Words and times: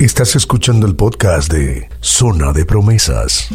Estás 0.00 0.34
escuchando 0.34 0.86
el 0.86 0.96
podcast 0.96 1.52
de 1.52 1.90
Zona 2.00 2.52
de 2.52 2.64
Promesas. 2.64 3.50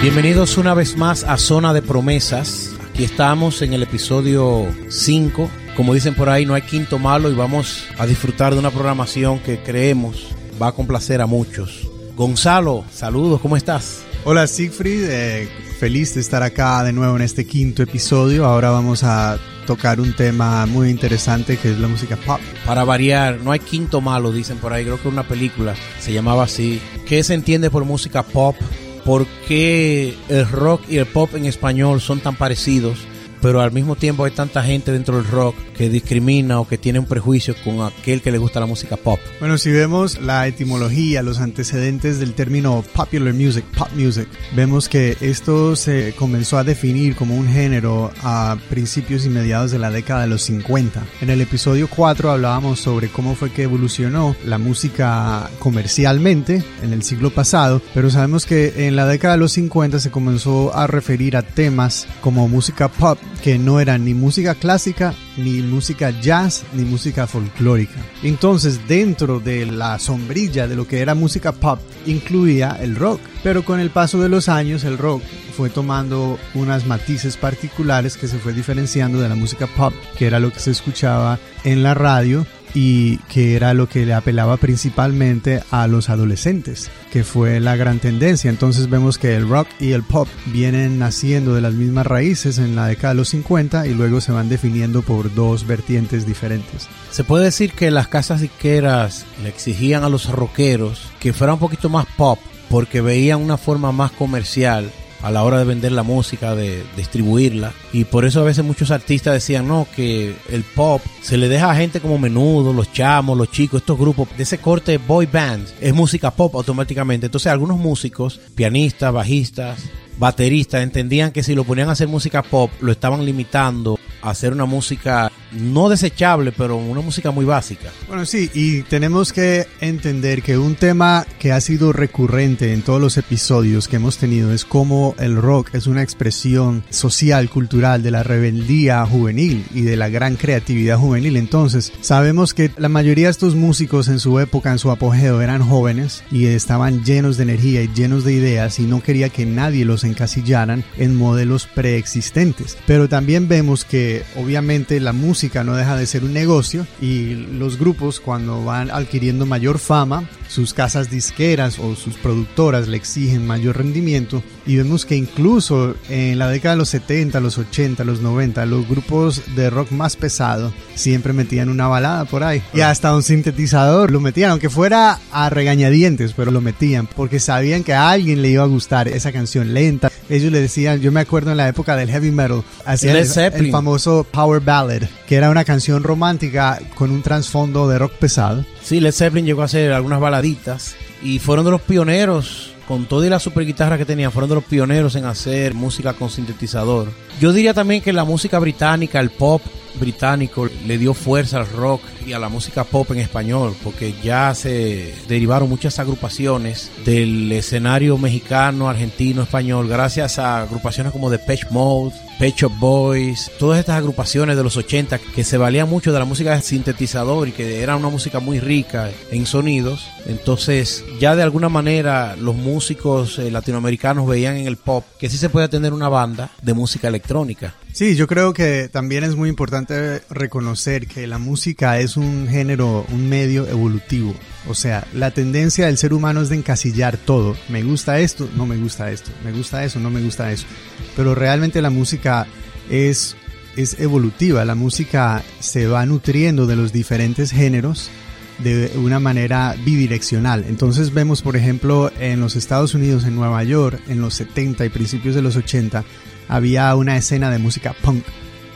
Bienvenidos 0.00 0.56
una 0.56 0.74
vez 0.74 0.96
más 0.96 1.24
a 1.24 1.36
Zona 1.38 1.74
de 1.74 1.82
Promesas. 1.82 2.70
Aquí 2.88 3.02
estamos 3.02 3.62
en 3.62 3.72
el 3.72 3.82
episodio 3.82 4.64
5. 4.88 5.50
Como 5.76 5.92
dicen 5.92 6.14
por 6.14 6.28
ahí, 6.28 6.46
no 6.46 6.54
hay 6.54 6.62
quinto 6.62 7.00
malo 7.00 7.32
y 7.32 7.34
vamos 7.34 7.88
a 7.98 8.06
disfrutar 8.06 8.52
de 8.52 8.60
una 8.60 8.70
programación 8.70 9.40
que 9.40 9.60
creemos 9.64 10.28
va 10.62 10.68
a 10.68 10.72
complacer 10.72 11.20
a 11.20 11.26
muchos. 11.26 11.90
Gonzalo, 12.14 12.84
saludos, 12.92 13.40
¿cómo 13.40 13.56
estás? 13.56 14.04
Hola 14.26 14.46
Siegfried, 14.46 15.04
eh, 15.10 15.48
feliz 15.78 16.14
de 16.14 16.22
estar 16.22 16.42
acá 16.42 16.82
de 16.82 16.94
nuevo 16.94 17.14
en 17.14 17.20
este 17.20 17.46
quinto 17.46 17.82
episodio. 17.82 18.46
Ahora 18.46 18.70
vamos 18.70 19.04
a 19.04 19.38
tocar 19.66 20.00
un 20.00 20.16
tema 20.16 20.64
muy 20.64 20.88
interesante 20.88 21.58
que 21.58 21.72
es 21.72 21.78
la 21.78 21.88
música 21.88 22.16
pop. 22.16 22.40
Para 22.64 22.84
variar, 22.84 23.40
no 23.42 23.52
hay 23.52 23.60
quinto 23.60 24.00
malo, 24.00 24.32
dicen 24.32 24.56
por 24.56 24.72
ahí. 24.72 24.84
Creo 24.84 24.98
que 24.98 25.08
una 25.08 25.28
película 25.28 25.74
se 26.00 26.14
llamaba 26.14 26.44
así. 26.44 26.80
¿Qué 27.06 27.22
se 27.22 27.34
entiende 27.34 27.68
por 27.68 27.84
música 27.84 28.22
pop? 28.22 28.56
¿Por 29.04 29.26
qué 29.46 30.16
el 30.30 30.48
rock 30.48 30.80
y 30.88 30.96
el 30.96 31.06
pop 31.06 31.34
en 31.34 31.44
español 31.44 32.00
son 32.00 32.20
tan 32.20 32.34
parecidos? 32.34 33.06
Pero 33.44 33.60
al 33.60 33.72
mismo 33.72 33.94
tiempo 33.94 34.24
hay 34.24 34.30
tanta 34.30 34.62
gente 34.62 34.90
dentro 34.90 35.18
del 35.18 35.26
rock 35.26 35.54
que 35.76 35.90
discrimina 35.90 36.60
o 36.60 36.66
que 36.66 36.78
tiene 36.78 36.98
un 36.98 37.04
prejuicio 37.04 37.54
con 37.62 37.82
aquel 37.82 38.22
que 38.22 38.32
le 38.32 38.38
gusta 38.38 38.58
la 38.58 38.64
música 38.64 38.96
pop. 38.96 39.20
Bueno, 39.38 39.58
si 39.58 39.70
vemos 39.70 40.18
la 40.18 40.46
etimología, 40.46 41.22
los 41.22 41.40
antecedentes 41.40 42.18
del 42.18 42.32
término 42.32 42.82
popular 42.94 43.34
music, 43.34 43.66
pop 43.76 43.90
music, 43.94 44.26
vemos 44.56 44.88
que 44.88 45.18
esto 45.20 45.76
se 45.76 46.14
comenzó 46.14 46.56
a 46.56 46.64
definir 46.64 47.16
como 47.16 47.36
un 47.36 47.46
género 47.46 48.10
a 48.22 48.56
principios 48.70 49.26
y 49.26 49.28
mediados 49.28 49.70
de 49.72 49.78
la 49.78 49.90
década 49.90 50.22
de 50.22 50.28
los 50.28 50.40
50. 50.40 51.02
En 51.20 51.28
el 51.28 51.42
episodio 51.42 51.86
4 51.94 52.30
hablábamos 52.30 52.80
sobre 52.80 53.08
cómo 53.08 53.34
fue 53.34 53.52
que 53.52 53.64
evolucionó 53.64 54.34
la 54.46 54.56
música 54.56 55.50
comercialmente 55.58 56.64
en 56.82 56.94
el 56.94 57.02
siglo 57.02 57.28
pasado, 57.28 57.82
pero 57.92 58.08
sabemos 58.08 58.46
que 58.46 58.86
en 58.86 58.96
la 58.96 59.06
década 59.06 59.34
de 59.34 59.40
los 59.40 59.52
50 59.52 60.00
se 60.00 60.10
comenzó 60.10 60.74
a 60.74 60.86
referir 60.86 61.36
a 61.36 61.42
temas 61.42 62.08
como 62.22 62.48
música 62.48 62.88
pop 62.88 63.18
que 63.44 63.58
no 63.58 63.78
era 63.78 63.98
ni 63.98 64.14
música 64.14 64.54
clásica, 64.54 65.12
ni 65.36 65.60
música 65.60 66.18
jazz, 66.22 66.64
ni 66.72 66.82
música 66.82 67.26
folclórica. 67.26 68.00
Entonces, 68.22 68.88
dentro 68.88 69.38
de 69.38 69.66
la 69.66 69.98
sombrilla 69.98 70.66
de 70.66 70.74
lo 70.74 70.88
que 70.88 71.00
era 71.00 71.14
música 71.14 71.52
pop, 71.52 71.78
incluía 72.06 72.78
el 72.80 72.96
rock. 72.96 73.20
Pero 73.42 73.62
con 73.62 73.80
el 73.80 73.90
paso 73.90 74.18
de 74.18 74.30
los 74.30 74.48
años, 74.48 74.82
el 74.84 74.96
rock 74.96 75.22
fue 75.54 75.68
tomando 75.68 76.38
unas 76.54 76.86
matices 76.86 77.36
particulares 77.36 78.16
que 78.16 78.28
se 78.28 78.38
fue 78.38 78.54
diferenciando 78.54 79.20
de 79.20 79.28
la 79.28 79.34
música 79.34 79.66
pop, 79.66 79.92
que 80.16 80.26
era 80.26 80.40
lo 80.40 80.50
que 80.50 80.60
se 80.60 80.70
escuchaba 80.70 81.38
en 81.64 81.82
la 81.82 81.92
radio 81.92 82.46
y 82.74 83.18
que 83.28 83.54
era 83.54 83.72
lo 83.72 83.88
que 83.88 84.04
le 84.04 84.12
apelaba 84.12 84.56
principalmente 84.56 85.62
a 85.70 85.86
los 85.86 86.10
adolescentes, 86.10 86.90
que 87.12 87.22
fue 87.22 87.60
la 87.60 87.76
gran 87.76 88.00
tendencia. 88.00 88.50
Entonces 88.50 88.90
vemos 88.90 89.16
que 89.16 89.36
el 89.36 89.48
rock 89.48 89.68
y 89.78 89.92
el 89.92 90.02
pop 90.02 90.28
vienen 90.46 90.98
naciendo 90.98 91.54
de 91.54 91.60
las 91.60 91.72
mismas 91.74 92.06
raíces 92.06 92.58
en 92.58 92.74
la 92.74 92.88
década 92.88 93.14
de 93.14 93.18
los 93.18 93.28
50 93.28 93.86
y 93.86 93.94
luego 93.94 94.20
se 94.20 94.32
van 94.32 94.48
definiendo 94.48 95.02
por 95.02 95.32
dos 95.32 95.66
vertientes 95.66 96.26
diferentes. 96.26 96.88
Se 97.10 97.22
puede 97.22 97.44
decir 97.44 97.72
que 97.72 97.92
las 97.92 98.08
casas 98.08 98.40
disqueras 98.40 99.24
le 99.42 99.48
exigían 99.48 100.02
a 100.02 100.08
los 100.08 100.28
rockeros 100.28 101.12
que 101.20 101.32
fuera 101.32 101.54
un 101.54 101.60
poquito 101.60 101.88
más 101.88 102.06
pop 102.16 102.38
porque 102.68 103.00
veían 103.00 103.40
una 103.40 103.56
forma 103.56 103.92
más 103.92 104.10
comercial 104.10 104.90
a 105.22 105.30
la 105.30 105.42
hora 105.42 105.58
de 105.58 105.64
vender 105.64 105.92
la 105.92 106.02
música, 106.02 106.54
de 106.54 106.84
distribuirla. 106.96 107.72
Y 107.92 108.04
por 108.04 108.24
eso 108.24 108.40
a 108.40 108.44
veces 108.44 108.64
muchos 108.64 108.90
artistas 108.90 109.34
decían, 109.34 109.66
no, 109.66 109.86
que 109.94 110.34
el 110.50 110.62
pop 110.62 111.02
se 111.22 111.36
le 111.36 111.48
deja 111.48 111.70
a 111.70 111.76
gente 111.76 112.00
como 112.00 112.18
menudo, 112.18 112.72
los 112.72 112.92
chamos, 112.92 113.36
los 113.36 113.50
chicos, 113.50 113.80
estos 113.80 113.98
grupos 113.98 114.28
de 114.36 114.42
ese 114.42 114.58
corte 114.58 114.98
boy 114.98 115.26
band, 115.26 115.66
es 115.80 115.94
música 115.94 116.30
pop 116.30 116.54
automáticamente. 116.54 117.26
Entonces 117.26 117.50
algunos 117.50 117.78
músicos, 117.78 118.40
pianistas, 118.54 119.12
bajistas, 119.12 119.78
bateristas, 120.18 120.82
entendían 120.82 121.32
que 121.32 121.42
si 121.42 121.54
lo 121.54 121.64
ponían 121.64 121.88
a 121.88 121.92
hacer 121.92 122.08
música 122.08 122.42
pop, 122.42 122.70
lo 122.80 122.92
estaban 122.92 123.24
limitando 123.24 123.98
hacer 124.30 124.52
una 124.52 124.64
música 124.64 125.30
no 125.52 125.88
desechable, 125.88 126.52
pero 126.52 126.76
una 126.76 127.00
música 127.00 127.30
muy 127.30 127.44
básica. 127.44 127.90
Bueno, 128.08 128.26
sí, 128.26 128.50
y 128.54 128.82
tenemos 128.82 129.32
que 129.32 129.66
entender 129.80 130.42
que 130.42 130.58
un 130.58 130.74
tema 130.74 131.26
que 131.38 131.52
ha 131.52 131.60
sido 131.60 131.92
recurrente 131.92 132.72
en 132.72 132.82
todos 132.82 133.00
los 133.00 133.16
episodios 133.16 133.88
que 133.88 133.96
hemos 133.96 134.18
tenido 134.18 134.52
es 134.52 134.64
cómo 134.64 135.14
el 135.18 135.36
rock 135.36 135.74
es 135.74 135.86
una 135.86 136.02
expresión 136.02 136.82
social, 136.90 137.48
cultural 137.50 138.02
de 138.02 138.10
la 138.10 138.22
rebeldía 138.22 139.04
juvenil 139.06 139.64
y 139.72 139.82
de 139.82 139.96
la 139.96 140.08
gran 140.08 140.36
creatividad 140.36 140.98
juvenil. 140.98 141.36
Entonces, 141.36 141.92
sabemos 142.00 142.54
que 142.54 142.70
la 142.76 142.88
mayoría 142.88 143.26
de 143.26 143.32
estos 143.32 143.54
músicos 143.54 144.08
en 144.08 144.18
su 144.18 144.40
época, 144.40 144.72
en 144.72 144.78
su 144.78 144.90
apogeo, 144.90 145.40
eran 145.40 145.62
jóvenes 145.62 146.24
y 146.30 146.46
estaban 146.46 147.04
llenos 147.04 147.36
de 147.36 147.44
energía 147.44 147.82
y 147.82 147.88
llenos 147.88 148.24
de 148.24 148.32
ideas 148.32 148.78
y 148.78 148.84
no 148.84 149.02
quería 149.02 149.28
que 149.28 149.46
nadie 149.46 149.84
los 149.84 150.04
encasillaran 150.04 150.84
en 150.96 151.16
modelos 151.16 151.66
preexistentes. 151.66 152.76
Pero 152.86 153.08
también 153.08 153.48
vemos 153.48 153.84
que 153.84 154.13
obviamente 154.36 155.00
la 155.00 155.12
música 155.12 155.64
no 155.64 155.76
deja 155.76 155.96
de 155.96 156.06
ser 156.06 156.24
un 156.24 156.32
negocio 156.32 156.86
y 157.00 157.34
los 157.34 157.78
grupos 157.78 158.20
cuando 158.20 158.64
van 158.64 158.90
adquiriendo 158.90 159.46
mayor 159.46 159.78
fama, 159.78 160.28
sus 160.48 160.74
casas 160.74 161.10
disqueras 161.10 161.78
o 161.78 161.94
sus 161.96 162.16
productoras 162.16 162.88
le 162.88 162.96
exigen 162.96 163.46
mayor 163.46 163.78
rendimiento 163.78 164.42
y 164.66 164.76
vemos 164.76 165.04
que 165.06 165.16
incluso 165.16 165.94
en 166.08 166.38
la 166.38 166.48
década 166.48 166.74
de 166.74 166.78
los 166.78 166.88
70, 166.88 167.40
los 167.40 167.58
80, 167.58 168.04
los 168.04 168.20
90, 168.20 168.64
los 168.66 168.88
grupos 168.88 169.42
de 169.54 169.70
rock 169.70 169.90
más 169.90 170.16
pesado 170.16 170.72
siempre 170.94 171.32
metían 171.32 171.68
una 171.68 171.88
balada 171.88 172.24
por 172.24 172.44
ahí 172.44 172.62
y 172.72 172.80
hasta 172.80 173.14
un 173.14 173.22
sintetizador 173.22 174.10
lo 174.10 174.20
metían, 174.20 174.50
aunque 174.50 174.70
fuera 174.70 175.18
a 175.32 175.50
regañadientes, 175.50 176.32
pero 176.32 176.50
lo 176.50 176.60
metían 176.60 177.06
porque 177.06 177.40
sabían 177.40 177.84
que 177.84 177.94
a 177.94 178.10
alguien 178.10 178.42
le 178.42 178.48
iba 178.48 178.62
a 178.62 178.66
gustar 178.66 179.08
esa 179.08 179.32
canción 179.32 179.74
lenta. 179.74 180.10
Ellos 180.28 180.50
le 180.50 180.60
decían, 180.60 181.00
yo 181.00 181.12
me 181.12 181.20
acuerdo 181.20 181.50
en 181.50 181.58
la 181.58 181.68
época 181.68 181.96
del 181.96 182.10
heavy 182.10 182.30
metal, 182.30 182.64
hacían 182.86 183.16
el, 183.16 183.28
el 183.54 183.70
famoso 183.70 184.26
Power 184.30 184.60
Ballad, 184.60 185.02
que 185.26 185.36
era 185.36 185.50
una 185.50 185.64
canción 185.64 186.02
romántica 186.02 186.80
con 186.94 187.10
un 187.10 187.22
trasfondo 187.22 187.88
de 187.88 187.98
rock 187.98 188.12
pesado. 188.14 188.64
Sí, 188.82 189.00
Led 189.00 189.12
Zeppelin 189.12 189.46
llegó 189.46 189.62
a 189.62 189.66
hacer 189.66 189.92
algunas 189.92 190.20
baladitas 190.20 190.94
y 191.22 191.38
fueron 191.38 191.64
de 191.64 191.70
los 191.72 191.82
pioneros 191.82 192.73
con 192.86 193.06
toda 193.06 193.28
la 193.28 193.38
super 193.38 193.64
guitarra 193.64 193.98
que 193.98 194.04
tenían, 194.04 194.32
fueron 194.32 194.48
de 194.48 194.56
los 194.56 194.64
pioneros 194.64 195.16
en 195.16 195.24
hacer 195.24 195.74
música 195.74 196.12
con 196.12 196.30
sintetizador. 196.30 197.10
Yo 197.40 197.52
diría 197.52 197.74
también 197.74 198.02
que 198.02 198.12
la 198.12 198.24
música 198.24 198.58
británica, 198.58 199.20
el 199.20 199.30
pop 199.30 199.62
británico, 199.98 200.68
le 200.86 200.98
dio 200.98 201.14
fuerza 201.14 201.58
al 201.58 201.68
rock 201.68 202.02
y 202.26 202.32
a 202.32 202.38
la 202.38 202.48
música 202.48 202.84
pop 202.84 203.10
en 203.12 203.18
español, 203.18 203.74
porque 203.82 204.14
ya 204.22 204.54
se 204.54 205.14
derivaron 205.28 205.68
muchas 205.68 205.98
agrupaciones 205.98 206.90
del 207.04 207.50
escenario 207.52 208.18
mexicano, 208.18 208.88
argentino, 208.88 209.42
español, 209.42 209.88
gracias 209.88 210.38
a 210.38 210.62
agrupaciones 210.62 211.12
como 211.12 211.30
The 211.30 211.38
Patch 211.38 211.70
Mode, 211.70 212.12
Pet 212.38 212.54
Shop 212.56 212.72
Boys, 212.78 213.50
todas 213.58 213.78
estas 213.78 213.96
agrupaciones 213.96 214.56
de 214.56 214.62
los 214.64 214.76
80 214.76 215.18
que 215.18 215.44
se 215.44 215.56
valían 215.56 215.88
mucho 215.88 216.12
de 216.12 216.18
la 216.18 216.24
música 216.24 216.54
de 216.54 216.62
sintetizador 216.62 217.48
y 217.48 217.52
que 217.52 217.82
era 217.82 217.96
una 217.96 218.08
música 218.08 218.40
muy 218.40 218.60
rica 218.60 219.10
en 219.30 219.46
sonidos. 219.46 220.08
Entonces, 220.26 221.04
ya 221.20 221.36
de 221.36 221.42
alguna 221.42 221.68
manera 221.68 222.36
los 222.36 222.56
músicos 222.56 223.38
eh, 223.38 223.50
latinoamericanos 223.50 224.26
veían 224.26 224.56
en 224.56 224.66
el 224.66 224.76
pop 224.76 225.04
que 225.18 225.30
sí 225.30 225.36
se 225.36 225.48
puede 225.48 225.68
tener 225.68 225.92
una 225.92 226.08
banda 226.08 226.50
de 226.60 226.74
música 226.74 227.08
electrónica. 227.08 227.74
Sí, 227.94 228.16
yo 228.16 228.26
creo 228.26 228.52
que 228.52 228.88
también 228.88 229.22
es 229.22 229.36
muy 229.36 229.48
importante 229.48 230.20
reconocer 230.28 231.06
que 231.06 231.28
la 231.28 231.38
música 231.38 232.00
es 232.00 232.16
un 232.16 232.48
género, 232.48 233.06
un 233.12 233.28
medio 233.28 233.68
evolutivo. 233.68 234.34
O 234.68 234.74
sea, 234.74 235.06
la 235.14 235.30
tendencia 235.30 235.86
del 235.86 235.96
ser 235.96 236.12
humano 236.12 236.42
es 236.42 236.48
de 236.48 236.56
encasillar 236.56 237.16
todo. 237.16 237.54
Me 237.68 237.84
gusta 237.84 238.18
esto, 238.18 238.48
no 238.56 238.66
me 238.66 238.76
gusta 238.76 239.12
esto. 239.12 239.30
Me 239.44 239.52
gusta 239.52 239.84
eso, 239.84 240.00
no 240.00 240.10
me 240.10 240.20
gusta 240.20 240.50
eso. 240.50 240.66
Pero 241.14 241.36
realmente 241.36 241.80
la 241.80 241.90
música 241.90 242.48
es, 242.90 243.36
es 243.76 244.00
evolutiva. 244.00 244.64
La 244.64 244.74
música 244.74 245.44
se 245.60 245.86
va 245.86 246.04
nutriendo 246.04 246.66
de 246.66 246.74
los 246.74 246.92
diferentes 246.92 247.52
géneros 247.52 248.10
de 248.58 248.92
una 248.96 249.20
manera 249.20 249.74
bidireccional. 249.84 250.64
Entonces 250.68 251.12
vemos, 251.12 251.42
por 251.42 251.56
ejemplo, 251.56 252.10
en 252.18 252.40
los 252.40 252.56
Estados 252.56 252.94
Unidos, 252.94 253.24
en 253.24 253.34
Nueva 253.34 253.62
York, 253.64 254.00
en 254.08 254.20
los 254.20 254.34
70 254.34 254.84
y 254.84 254.88
principios 254.88 255.34
de 255.34 255.42
los 255.42 255.56
80, 255.56 256.04
había 256.48 256.94
una 256.94 257.16
escena 257.16 257.50
de 257.50 257.58
música 257.58 257.94
punk 258.02 258.24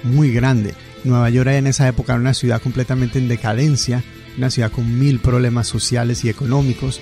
muy 0.02 0.32
grande. 0.32 0.75
Nueva 1.04 1.30
York 1.30 1.50
en 1.50 1.66
esa 1.66 1.86
época 1.88 2.12
era 2.12 2.20
una 2.20 2.34
ciudad 2.34 2.60
completamente 2.60 3.19
en 3.19 3.28
decadencia, 3.28 4.02
una 4.36 4.50
ciudad 4.50 4.70
con 4.72 4.98
mil 4.98 5.20
problemas 5.20 5.66
sociales 5.66 6.24
y 6.24 6.28
económicos 6.28 7.00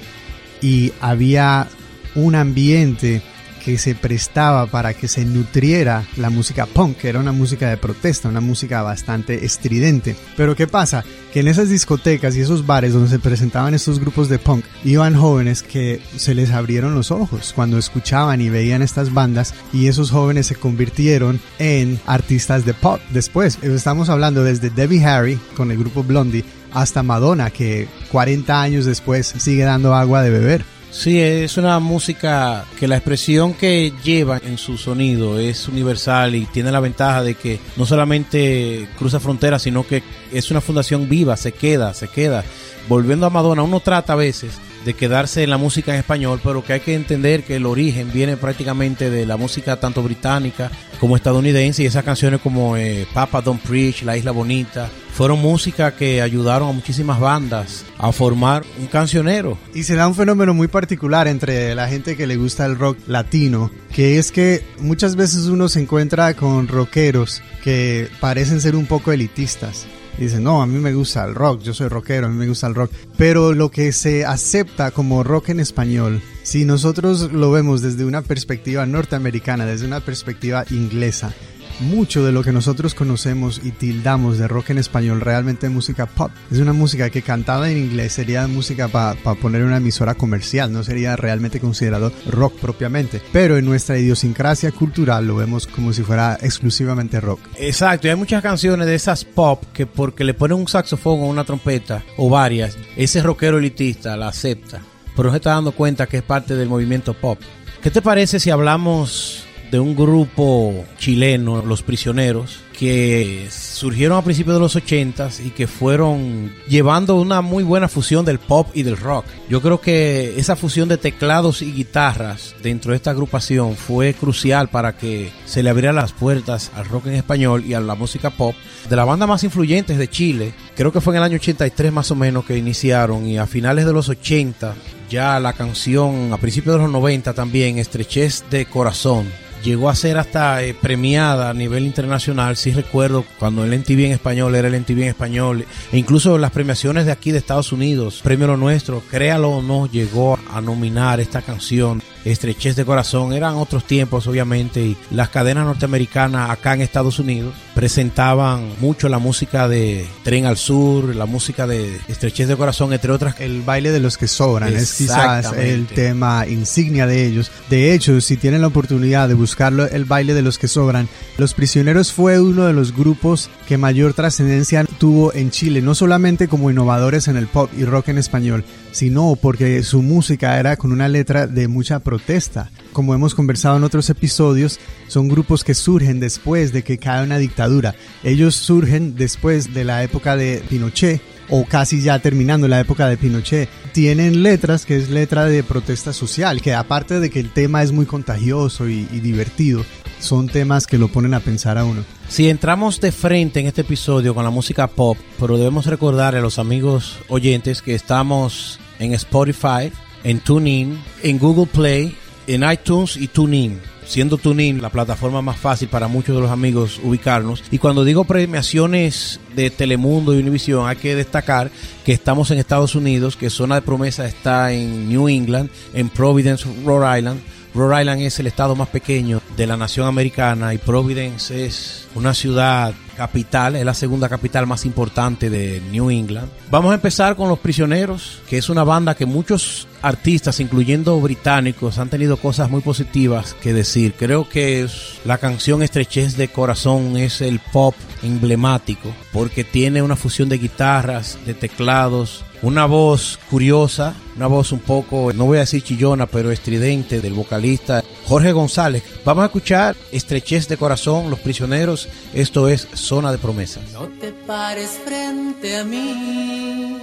y 0.61 0.93
había 1.01 1.69
un 2.15 2.35
ambiente 2.35 3.23
que 3.67 3.79
se 3.79 3.97
prestaba 3.97 4.67
para 4.67 4.95
que 4.95 5.09
se 5.09 5.25
nutriera 5.25 6.05
la 6.17 6.31
música 6.31 6.67
punk, 6.67 6.99
que 6.99 7.09
era 7.09 7.19
una 7.19 7.33
música 7.33 7.69
de 7.69 7.77
protesta, 7.77 8.29
una 8.29 8.41
música 8.41 8.81
bastante 8.83 9.45
estridente. 9.45 10.15
Pero 10.37 10.55
¿qué 10.55 10.69
pasa? 10.69 11.03
Que 11.33 11.41
en 11.41 11.49
esas 11.49 11.69
discotecas 11.69 12.37
y 12.37 12.43
esos 12.43 12.65
bares 12.65 12.93
donde 12.93 13.11
se 13.11 13.19
presentaban 13.19 13.75
estos 13.75 13.99
grupos 13.99 14.29
de 14.29 14.39
punk, 14.39 14.65
iban 14.85 15.17
jóvenes 15.17 15.65
que 15.65 16.01
se 16.15 16.37
les 16.37 16.53
abrieron 16.53 16.95
los 16.95 17.11
ojos 17.11 17.53
cuando 17.57 17.77
escuchaban 17.77 18.41
y 18.41 18.51
veían 18.51 18.83
estas 18.83 19.13
bandas 19.13 19.53
y 19.73 19.89
esos 19.89 20.13
jóvenes 20.13 20.47
se 20.47 20.55
convirtieron 20.55 21.41
en 21.59 21.99
artistas 22.07 22.65
de 22.65 22.73
pop. 22.73 23.01
Después, 23.11 23.59
estamos 23.65 24.11
hablando 24.11 24.45
desde 24.45 24.71
Debbie 24.71 25.05
Harry 25.05 25.41
con 25.57 25.73
el 25.73 25.79
grupo 25.79 26.05
Blondie 26.05 26.45
hasta 26.73 27.03
Madonna, 27.03 27.51
que 27.51 27.89
40 28.13 28.63
años 28.63 28.85
después 28.85 29.27
sigue 29.27 29.65
dando 29.65 29.93
agua 29.93 30.23
de 30.23 30.31
beber. 30.31 30.76
Sí, 30.99 31.21
es 31.21 31.59
una 31.59 31.79
música 31.79 32.65
que 32.81 32.89
la 32.89 32.97
expresión 32.97 33.53
que 33.53 33.93
lleva 34.03 34.39
en 34.39 34.57
su 34.57 34.79
sonido 34.79 35.39
es 35.39 35.69
universal 35.69 36.35
y 36.35 36.47
tiene 36.47 36.73
la 36.73 36.81
ventaja 36.81 37.23
de 37.23 37.35
que 37.35 37.61
no 37.77 37.85
solamente 37.85 38.89
cruza 38.99 39.21
fronteras, 39.21 39.61
sino 39.61 39.87
que 39.87 40.03
es 40.33 40.51
una 40.51 40.63
fundación 40.63 41.07
viva, 41.07 41.37
se 41.37 41.53
queda, 41.53 41.93
se 41.93 42.09
queda. 42.09 42.45
Volviendo 42.89 43.27
a 43.27 43.31
Madonna, 43.31 43.63
uno 43.63 43.81
trata 43.81 44.15
a 44.15 44.17
veces 44.17 44.53
de 44.87 44.95
quedarse 44.95 45.43
en 45.43 45.51
la 45.51 45.59
música 45.59 45.93
en 45.93 45.99
español, 45.99 46.41
pero 46.43 46.65
que 46.65 46.73
hay 46.73 46.81
que 46.81 46.95
entender 46.95 47.43
que 47.43 47.57
el 47.57 47.67
origen 47.67 48.13
viene 48.13 48.37
prácticamente 48.37 49.11
de 49.11 49.27
la 49.27 49.37
música 49.37 49.81
tanto 49.81 50.01
británica 50.01 50.71
como 51.01 51.17
estadounidense 51.17 51.83
y 51.83 51.87
esas 51.87 52.05
canciones 52.05 52.41
como 52.41 52.77
eh, 52.77 53.07
Papa 53.13 53.43
Don't 53.43 53.61
Preach, 53.61 54.03
La 54.03 54.17
Isla 54.17 54.31
Bonita, 54.31 54.89
fueron 55.13 55.41
música 55.41 55.97
que 55.97 56.23
ayudaron 56.23 56.69
a 56.69 56.73
muchísimas 56.73 57.19
bandas 57.19 57.85
a 57.99 58.13
formar 58.13 58.65
un 58.79 58.87
cancionero. 58.87 59.59
Y 59.75 59.83
se 59.83 59.97
da 59.97 60.07
un 60.07 60.15
fenómeno 60.15 60.55
muy 60.55 60.69
particular 60.69 61.27
entre 61.27 61.75
la 61.75 61.89
gente 61.89 62.17
que 62.17 62.29
le 62.29 62.37
gusta 62.37 62.65
el 62.65 62.79
rock 62.79 62.97
latino, 63.09 63.73
que 63.93 64.19
es 64.19 64.31
que 64.31 64.65
muchas 64.79 65.17
veces 65.17 65.47
uno 65.47 65.69
se 65.69 65.81
encuentra 65.81 66.35
con 66.35 66.69
rockeros 66.69 67.43
que 67.65 68.09
parecen 68.21 68.61
ser 68.61 68.77
un 68.77 68.87
poco 68.87 69.11
elitistas 69.11 69.87
No, 70.19 70.63
a 70.63 70.67
mí 70.67 70.79
me 70.79 70.95
gusta 70.95 71.25
el 71.27 71.35
rock, 71.35 71.61
yo 71.63 71.75
soy 71.75 71.89
rockero, 71.89 72.27
a 72.27 72.31
mí 72.31 72.37
me 72.37 72.49
gusta 72.49 72.67
el 72.67 72.75
rock. 72.75 72.91
Pero 73.19 73.53
lo 73.53 73.71
que 73.71 73.93
se 73.93 74.25
acepta 74.25 74.91
como 74.91 75.23
rock 75.23 75.51
en 75.51 75.61
español, 75.61 76.23
si 76.43 76.65
nosotros 76.65 77.33
lo 77.33 77.51
vemos 77.51 77.83
desde 77.83 78.07
una 78.07 78.23
perspectiva 78.23 78.87
norteamericana, 78.87 79.67
desde 79.67 79.87
una 79.87 80.01
perspectiva 80.01 80.65
inglesa, 80.71 81.35
mucho 81.81 82.25
de 82.25 82.33
lo 82.33 82.43
que 82.43 82.53
nosotros 82.53 82.95
conocemos 82.95 83.61
y 83.63 83.71
tildamos 83.71 84.39
de 84.39 84.49
rock 84.49 84.71
en 84.71 84.79
español 84.79 85.21
realmente 85.21 85.69
música 85.69 86.07
pop. 86.07 86.31
Es 86.51 86.59
una 86.59 86.73
música 86.73 87.11
que 87.11 87.23
cantada 87.23 87.71
en 87.71 87.79
inglés 87.79 88.13
sería 88.13 88.47
música 88.47 88.89
para 88.89 89.15
poner 89.37 89.65
una 89.65 89.79
emisora 89.79 90.15
comercial, 90.15 90.73
no 90.73 90.85
sería 90.85 91.17
realmente 91.17 91.61
considerado 91.61 92.13
rock 92.27 92.55
propiamente. 92.61 93.21
Pero 93.33 93.57
en 93.57 93.65
nuestra 93.65 93.99
idiosincrasia 93.99 94.73
cultural 94.73 95.27
lo 95.27 95.37
vemos 95.37 95.67
como 95.67 95.93
si 95.93 96.03
fuera 96.03 96.39
exclusivamente 96.41 97.21
rock. 97.21 97.41
Exacto, 97.59 98.07
y 98.07 98.11
hay 98.11 98.17
muchas 98.17 98.43
canciones 98.43 98.87
de 98.87 98.95
esas 98.95 99.25
pop 99.25 99.63
que 99.73 99.87
porque 99.87 100.25
le 100.25 100.35
ponen 100.35 100.59
un 100.59 100.69
saxofón 100.69 101.21
o 101.21 101.27
una 101.27 101.45
trompeta 101.45 102.05
o 102.17 102.29
varias, 102.29 102.77
ese 102.97 103.23
rockero 103.23 103.59
elitista 103.59 104.17
la 104.17 104.29
acepta. 104.29 104.81
Pero 105.17 105.31
se 105.31 105.37
está 105.37 105.51
dando 105.51 105.73
cuenta 105.73 106.07
que 106.07 106.19
es 106.19 106.23
parte 106.23 106.55
del 106.57 106.69
movimiento 106.69 107.15
pop. 107.15 107.39
¿Qué 107.83 107.91
te 107.91 108.03
parece 108.03 108.39
si 108.39 108.51
hablamos 108.51 109.47
de 109.71 109.81
un 109.81 109.97
grupo 109.97 110.85
chileno, 110.99 111.63
Los 111.63 111.83
Prisioneros, 111.83 112.61
que 112.79 113.49
surgieron 113.51 114.19
a 114.19 114.23
principios 114.23 114.57
de 114.57 114.61
los 114.61 114.77
80 114.77 115.31
y 115.45 115.51
que 115.51 115.67
fueron 115.67 116.53
llevando 116.69 117.17
una 117.17 117.41
muy 117.41 117.65
buena 117.65 117.89
fusión 117.89 118.25
del 118.25 118.39
pop 118.39 118.69
y 118.75 118.83
del 118.83 118.97
rock. 118.97 119.25
Yo 119.49 119.63
creo 119.63 119.81
que 119.81 120.39
esa 120.39 120.57
fusión 120.57 120.89
de 120.89 120.99
teclados 120.99 121.63
y 121.63 121.73
guitarras 121.73 122.55
dentro 122.63 122.93
de 122.93 122.97
esta 122.97 123.11
agrupación 123.11 123.77
fue 123.77 124.15
crucial 124.15 124.69
para 124.69 124.97
que 124.97 125.31
se 125.47 125.63
le 125.63 125.71
abrieran 125.71 125.97
las 125.97 126.13
puertas 126.13 126.71
al 126.75 126.85
rock 126.87 127.07
en 127.07 127.15
español 127.15 127.65
y 127.65 127.75
a 127.75 127.81
la 127.81 127.95
música 127.95 128.31
pop. 128.31 128.55
De 128.89 128.97
la 128.97 129.05
banda 129.05 129.27
más 129.27 129.43
influyentes 129.43 129.99
de 129.99 130.09
Chile, 130.09 130.53
creo 130.77 130.93
que 130.93 131.01
fue 131.01 131.15
en 131.15 131.19
el 131.19 131.25
año 131.25 131.37
83 131.37 131.93
más 131.93 132.11
o 132.11 132.15
menos 132.15 132.45
que 132.45 132.59
iniciaron 132.59 133.27
y 133.27 133.39
a 133.39 133.47
finales 133.47 133.87
de 133.87 133.93
los 133.93 134.09
80 134.09 134.75
ya 135.09 135.39
la 135.39 135.53
canción, 135.53 136.33
a 136.33 136.37
principios 136.37 136.77
de 136.77 136.83
los 136.83 136.91
90 136.91 137.33
también, 137.33 137.79
Estrechez 137.79 138.45
de 138.51 138.67
Corazón 138.67 139.46
llegó 139.63 139.89
a 139.89 139.95
ser 139.95 140.19
hasta 140.19 140.63
eh, 140.63 140.75
premiada 140.75 141.51
a 141.51 141.55
nivel 141.55 141.85
internacional. 141.85 142.57
Sí 142.57 142.73
recuerdo 142.73 143.25
cuando 143.39 143.65
el 143.65 143.73
NTV 143.73 144.07
en 144.07 144.13
español 144.13 144.55
era 144.55 144.69
el 144.69 144.75
NTV 144.75 145.03
en 145.03 145.09
español, 145.09 145.67
e 145.93 145.99
incluso 145.99 146.39
las 146.39 146.51
premiaciones 146.51 147.07
de 147.07 147.13
aquí 147.13 147.33
de 147.33 147.39
Estados 147.39 147.73
Unidos, 147.73 148.21
Premio 148.23 148.47
Lo 148.47 148.57
Nuestro, 148.57 149.03
créalo 149.11 149.51
o 149.51 149.63
no, 149.63 149.87
llegó 149.87 150.39
a 150.53 150.61
nominar 150.61 151.21
esta 151.21 151.43
canción 151.43 152.03
estrechez 152.27 152.77
de 152.77 152.85
corazón. 152.85 153.33
Eran 153.33 153.55
otros 153.55 153.85
tiempos, 153.85 154.27
obviamente, 154.27 154.81
y 154.81 154.97
las 155.11 155.31
cadenas 155.31 155.65
norteamericanas 155.65 156.51
acá 156.51 156.75
en 156.75 156.83
Estados 156.83 157.19
Unidos 157.19 157.55
presentaban 157.75 158.71
mucho 158.81 159.09
la 159.09 159.19
música 159.19 159.69
de 159.69 160.07
Tren 160.23 160.47
al 160.47 160.57
Sur, 160.57 161.15
la 161.15 161.27
música 161.27 161.67
de 161.67 161.99
estrechez 162.09 162.49
de 162.49 162.57
corazón, 162.57 162.93
entre 162.93 163.13
otras. 163.13 163.41
El 163.41 163.63
baile 163.63 163.93
de 163.93 164.01
los 164.01 164.19
que 164.19 164.29
sobran 164.29 164.75
es 164.75 164.95
quizás 164.95 165.53
el 165.53 165.87
tema 165.87 166.47
insignia 166.47 167.07
de 167.07 167.27
ellos. 167.27 167.51
De 167.71 167.95
hecho, 167.95 168.21
si 168.21 168.37
tienen 168.37 168.61
la 168.61 168.69
oportunidad 168.69 169.29
de 169.29 169.35
buscarlo, 169.35 169.87
el 169.87 170.05
baile 170.05 170.35
de 170.35 170.43
los 170.43 170.59
que 170.59 170.69
sobran, 170.69 171.09
Los 171.39 171.55
Prisioneros 171.55 172.13
fue 172.13 172.41
uno 172.41 172.67
de 172.67 172.73
los 172.73 172.95
grupos 172.95 173.51
que 173.69 173.79
mayor 173.79 174.15
trascendencia 174.15 174.85
tuvo 174.99 175.33
en 175.35 175.51
Chile, 175.51 175.83
no 175.83 175.95
solamente 175.95 176.49
como 176.49 176.71
innovadores 176.71 177.29
en 177.29 177.37
el 177.37 177.47
pop 177.47 177.71
y 177.77 177.85
rock 177.85 178.09
en 178.09 178.19
español, 178.19 178.65
sino 178.93 179.37
porque 179.41 179.83
su 179.83 180.03
música 180.03 180.59
era 180.59 180.77
con 180.77 180.93
una 180.93 181.09
letra 181.09 181.47
de 181.47 181.69
mucha 181.69 182.01
protesta. 182.17 182.71
Como 182.93 183.15
hemos 183.15 183.35
conversado 183.35 183.77
en 183.77 183.85
otros 183.85 184.09
episodios, 184.09 184.81
son 185.07 185.29
grupos 185.29 185.65
que 185.65 185.75
surgen 185.75 186.19
después 186.19 186.73
de 186.73 186.83
que 186.83 186.97
cae 186.97 187.23
una 187.23 187.37
dictadura. 187.37 187.95
Ellos 188.25 188.57
surgen 188.57 189.17
después 189.17 189.75
de 189.75 189.85
la 189.85 190.03
época 190.03 190.35
de 190.35 190.63
Pinochet 190.69 191.21
o 191.51 191.65
casi 191.67 192.01
ya 192.01 192.19
terminando 192.19 192.69
la 192.69 192.81
época 192.81 193.07
de 193.07 193.19
Pinochet. 193.19 193.69
Tienen 193.93 194.43
letras 194.43 194.87
que 194.87 194.97
es 194.97 195.11
letra 195.11 195.45
de 195.45 195.63
protesta 195.63 196.15
social, 196.15 196.63
que 196.63 196.73
aparte 196.73 197.21
de 197.21 197.29
que 197.29 197.41
el 197.41 197.51
tema 197.53 197.83
es 197.83 197.93
muy 197.93 198.07
contagioso 198.07 198.89
y, 198.89 199.07
y 199.13 199.21
divertido, 199.21 199.85
son 200.19 200.49
temas 200.49 200.87
que 200.87 200.97
lo 200.97 201.09
ponen 201.09 201.35
a 201.35 201.41
pensar 201.41 201.77
a 201.77 201.85
uno. 201.85 202.03
Si 202.29 202.49
entramos 202.49 202.99
de 203.01 203.13
frente 203.13 203.61
en 203.61 203.67
este 203.67 203.83
episodio 203.83 204.35
con 204.35 204.43
la 204.43 204.51
música 204.51 204.87
pop, 204.87 205.19
pero 205.39 205.59
debemos 205.59 205.85
recordar 205.85 206.35
a 206.35 206.41
los 206.41 206.59
amigos 206.59 207.19
oyentes 207.29 207.83
que 207.83 207.95
estamos 207.95 208.81
en 208.99 209.13
Spotify, 209.13 209.93
en 210.27 210.41
TuneIn, 210.41 210.99
en 211.23 211.39
Google 211.39 211.67
Play, 211.73 212.17
en 212.49 212.69
iTunes 212.69 213.17
y 213.17 213.29
TuneIn. 213.29 213.79
Siendo 214.05 214.39
TuneIn 214.39 214.83
la 214.83 214.91
plataforma 214.91 215.41
más 215.41 215.57
fácil 215.57 215.89
para 215.89 216.09
muchos 216.09 216.35
de 216.35 216.43
los 216.43 216.51
amigos 216.51 217.01
ubicarnos. 217.03 217.63
Y 217.71 217.79
cuando 217.79 218.05
digo 218.05 218.25
premiaciones 218.25 219.39
de 219.55 219.71
Telemundo 219.71 220.35
y 220.35 220.39
Univision, 220.39 220.89
hay 220.89 220.97
que 220.97 221.15
destacar 221.15 221.71
que 222.05 222.13
estamos 222.13 222.51
en 222.51 222.59
Estados 222.59 222.97
Unidos, 222.97 223.37
que 223.37 223.51
Zona 223.51 223.77
de 223.77 223.83
Promesa 223.83 224.27
está 224.27 224.73
en 224.73 225.09
New 225.09 225.29
England, 225.29 225.71
en 225.95 226.09
Providence, 226.09 226.67
Rhode 226.85 227.19
Island. 227.19 227.41
Rhode 227.73 228.01
Island 228.01 228.23
es 228.23 228.41
el 228.41 228.49
estado 228.49 228.75
más 228.75 228.89
pequeño 228.89 229.41
de 229.57 229.67
la 229.67 229.77
nación 229.77 230.07
americana 230.07 230.75
y 230.75 230.79
Providence 230.79 231.67
es 231.67 232.09
una 232.15 232.35
ciudad 232.35 232.95
capital, 233.17 233.77
es 233.77 233.85
la 233.85 233.95
segunda 233.95 234.29
capital 234.29 234.67
más 234.67 234.85
importante 234.85 235.49
de 235.49 235.81
New 235.91 236.11
England. 236.11 236.49
Vamos 236.71 236.93
a 236.93 236.97
empezar 236.97 237.35
con 237.35 237.49
Los 237.49 237.59
Prisioneros, 237.59 238.43
que 238.49 238.59
es 238.59 238.69
una 238.69 238.85
banda 238.85 239.15
que 239.15 239.25
muchos 239.25 239.89
artistas, 240.03 240.61
incluyendo 240.61 241.19
británicos, 241.21 241.99
han 241.99 242.11
tenido 242.11 242.37
cosas 242.37 242.71
muy 242.71 242.83
positivas 242.83 243.55
que 243.55 243.73
decir. 243.73 244.15
Creo 244.19 244.49
que 244.49 244.87
la 245.25 245.39
canción 245.39 245.83
Estrechez 245.83 246.37
de 246.37 246.49
Corazón 246.49 247.17
es 247.17 247.41
el 247.41 247.59
pop 247.59 247.95
emblemático, 248.23 249.13
porque 249.33 249.65
tiene 249.65 250.03
una 250.03 250.17
fusión 250.17 250.49
de 250.49 250.59
guitarras, 250.59 251.39
de 251.47 251.55
teclados, 251.55 252.45
una 252.63 252.87
voz 252.87 253.39
curiosa, 253.51 254.15
una 254.37 254.47
voz 254.47 254.73
un 254.73 254.81
poco, 254.81 255.33
no 255.33 255.47
voy 255.47 255.59
a 255.59 255.61
decir 255.61 255.83
chillona, 255.83 256.27
pero 256.27 256.51
estridente 256.51 257.21
del 257.21 257.35
vocalista 257.35 258.03
Jorge 258.25 258.53
González. 258.53 259.03
Vamos 259.25 259.45
a 259.45 259.46
escuchar 259.47 259.97
Estrechez 260.13 260.69
de 260.69 260.77
Corazón, 260.77 261.31
Los 261.31 261.41
Prisioneros. 261.41 262.09
Esto 262.35 262.69
es 262.69 262.87
Zona 262.95 263.33
de 263.33 263.39
Promesas. 263.39 263.91
No 263.93 264.09
te 264.21 264.33
pares 264.33 265.01
frente 265.05 265.77
a 265.77 265.85
mí 265.85 266.99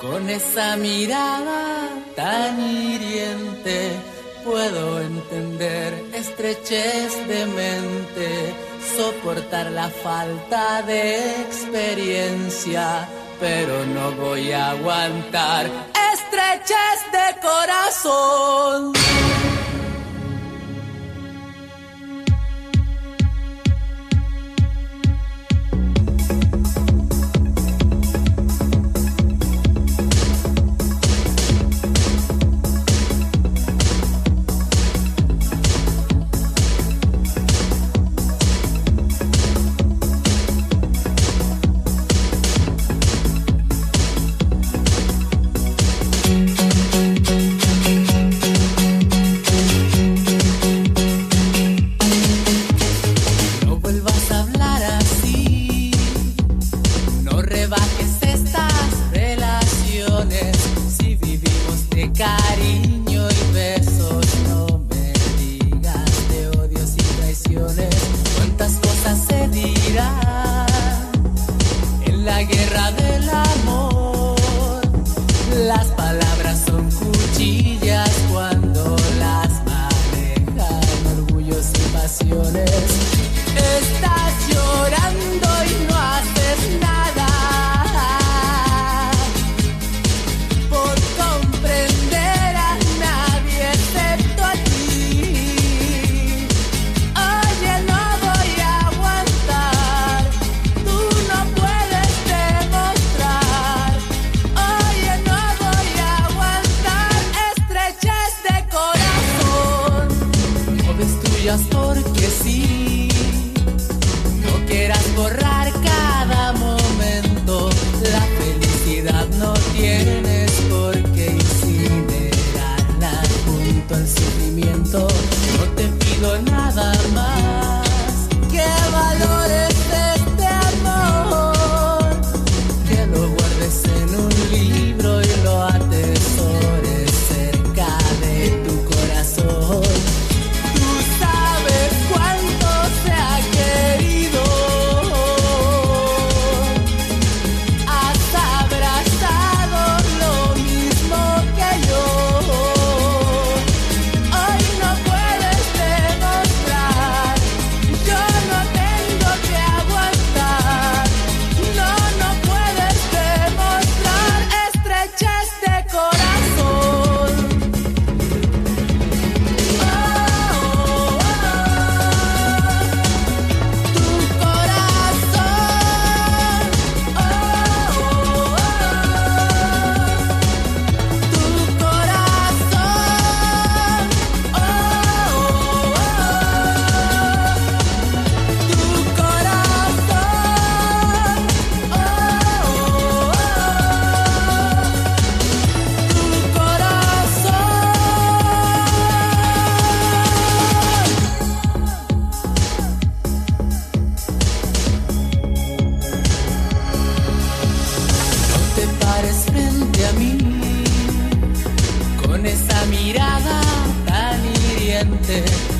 con 0.00 0.28
esa 0.28 0.76
mirada 0.76 1.88
tan 2.16 2.60
hiriente. 2.60 3.90
Puedo 4.44 5.00
entender 5.00 6.04
estrechez 6.12 7.28
de 7.28 7.46
mente, 7.46 8.54
soportar 8.96 9.70
la 9.70 9.88
falta 9.88 10.82
de 10.82 11.42
experiencia 11.42 13.08
pero 13.42 13.84
no 13.86 14.12
voy 14.12 14.52
a 14.52 14.70
aguantar 14.70 15.66
estrechez 16.12 16.98
de 17.10 17.40
corazón. 17.40 18.92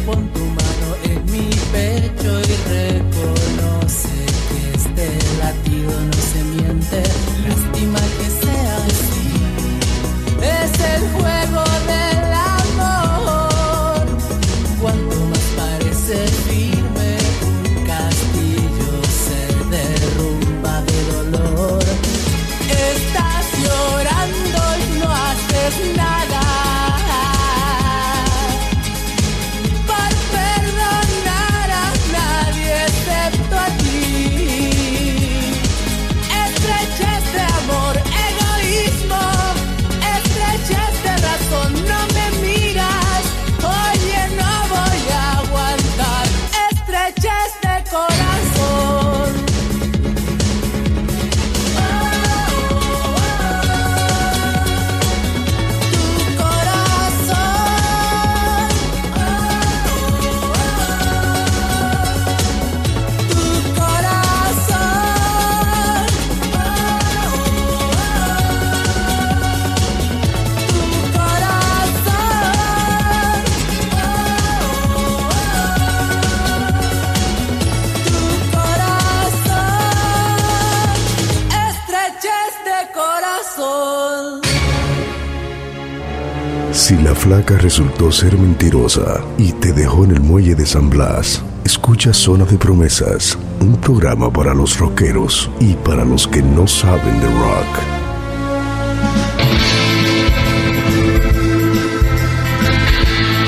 pon 0.05 0.29
tu 0.33 0.41
mano 0.41 0.97
en 1.05 1.25
mi 1.31 1.49
pecho 1.73 2.41
y 2.41 2.69
re 2.69 2.92
flaca 87.23 87.57
resultó 87.57 88.11
ser 88.11 88.37
mentirosa 88.37 89.23
y 89.39 89.53
te 89.53 89.73
dejó 89.73 90.05
en 90.05 90.11
el 90.11 90.21
muelle 90.21 90.57
de 90.57 90.67
San 90.67 90.91
Blas. 90.91 91.41
Escucha 91.65 92.13
Zona 92.13 92.45
de 92.45 92.59
Promesas, 92.59 93.39
un 93.61 93.77
programa 93.77 94.29
para 94.33 94.53
los 94.53 94.77
rockeros 94.77 95.49
y 95.61 95.75
para 95.75 96.05
los 96.05 96.27
que 96.27 96.43
no 96.43 96.67
saben 96.67 97.21
de 97.21 97.27
rock. 97.29 97.67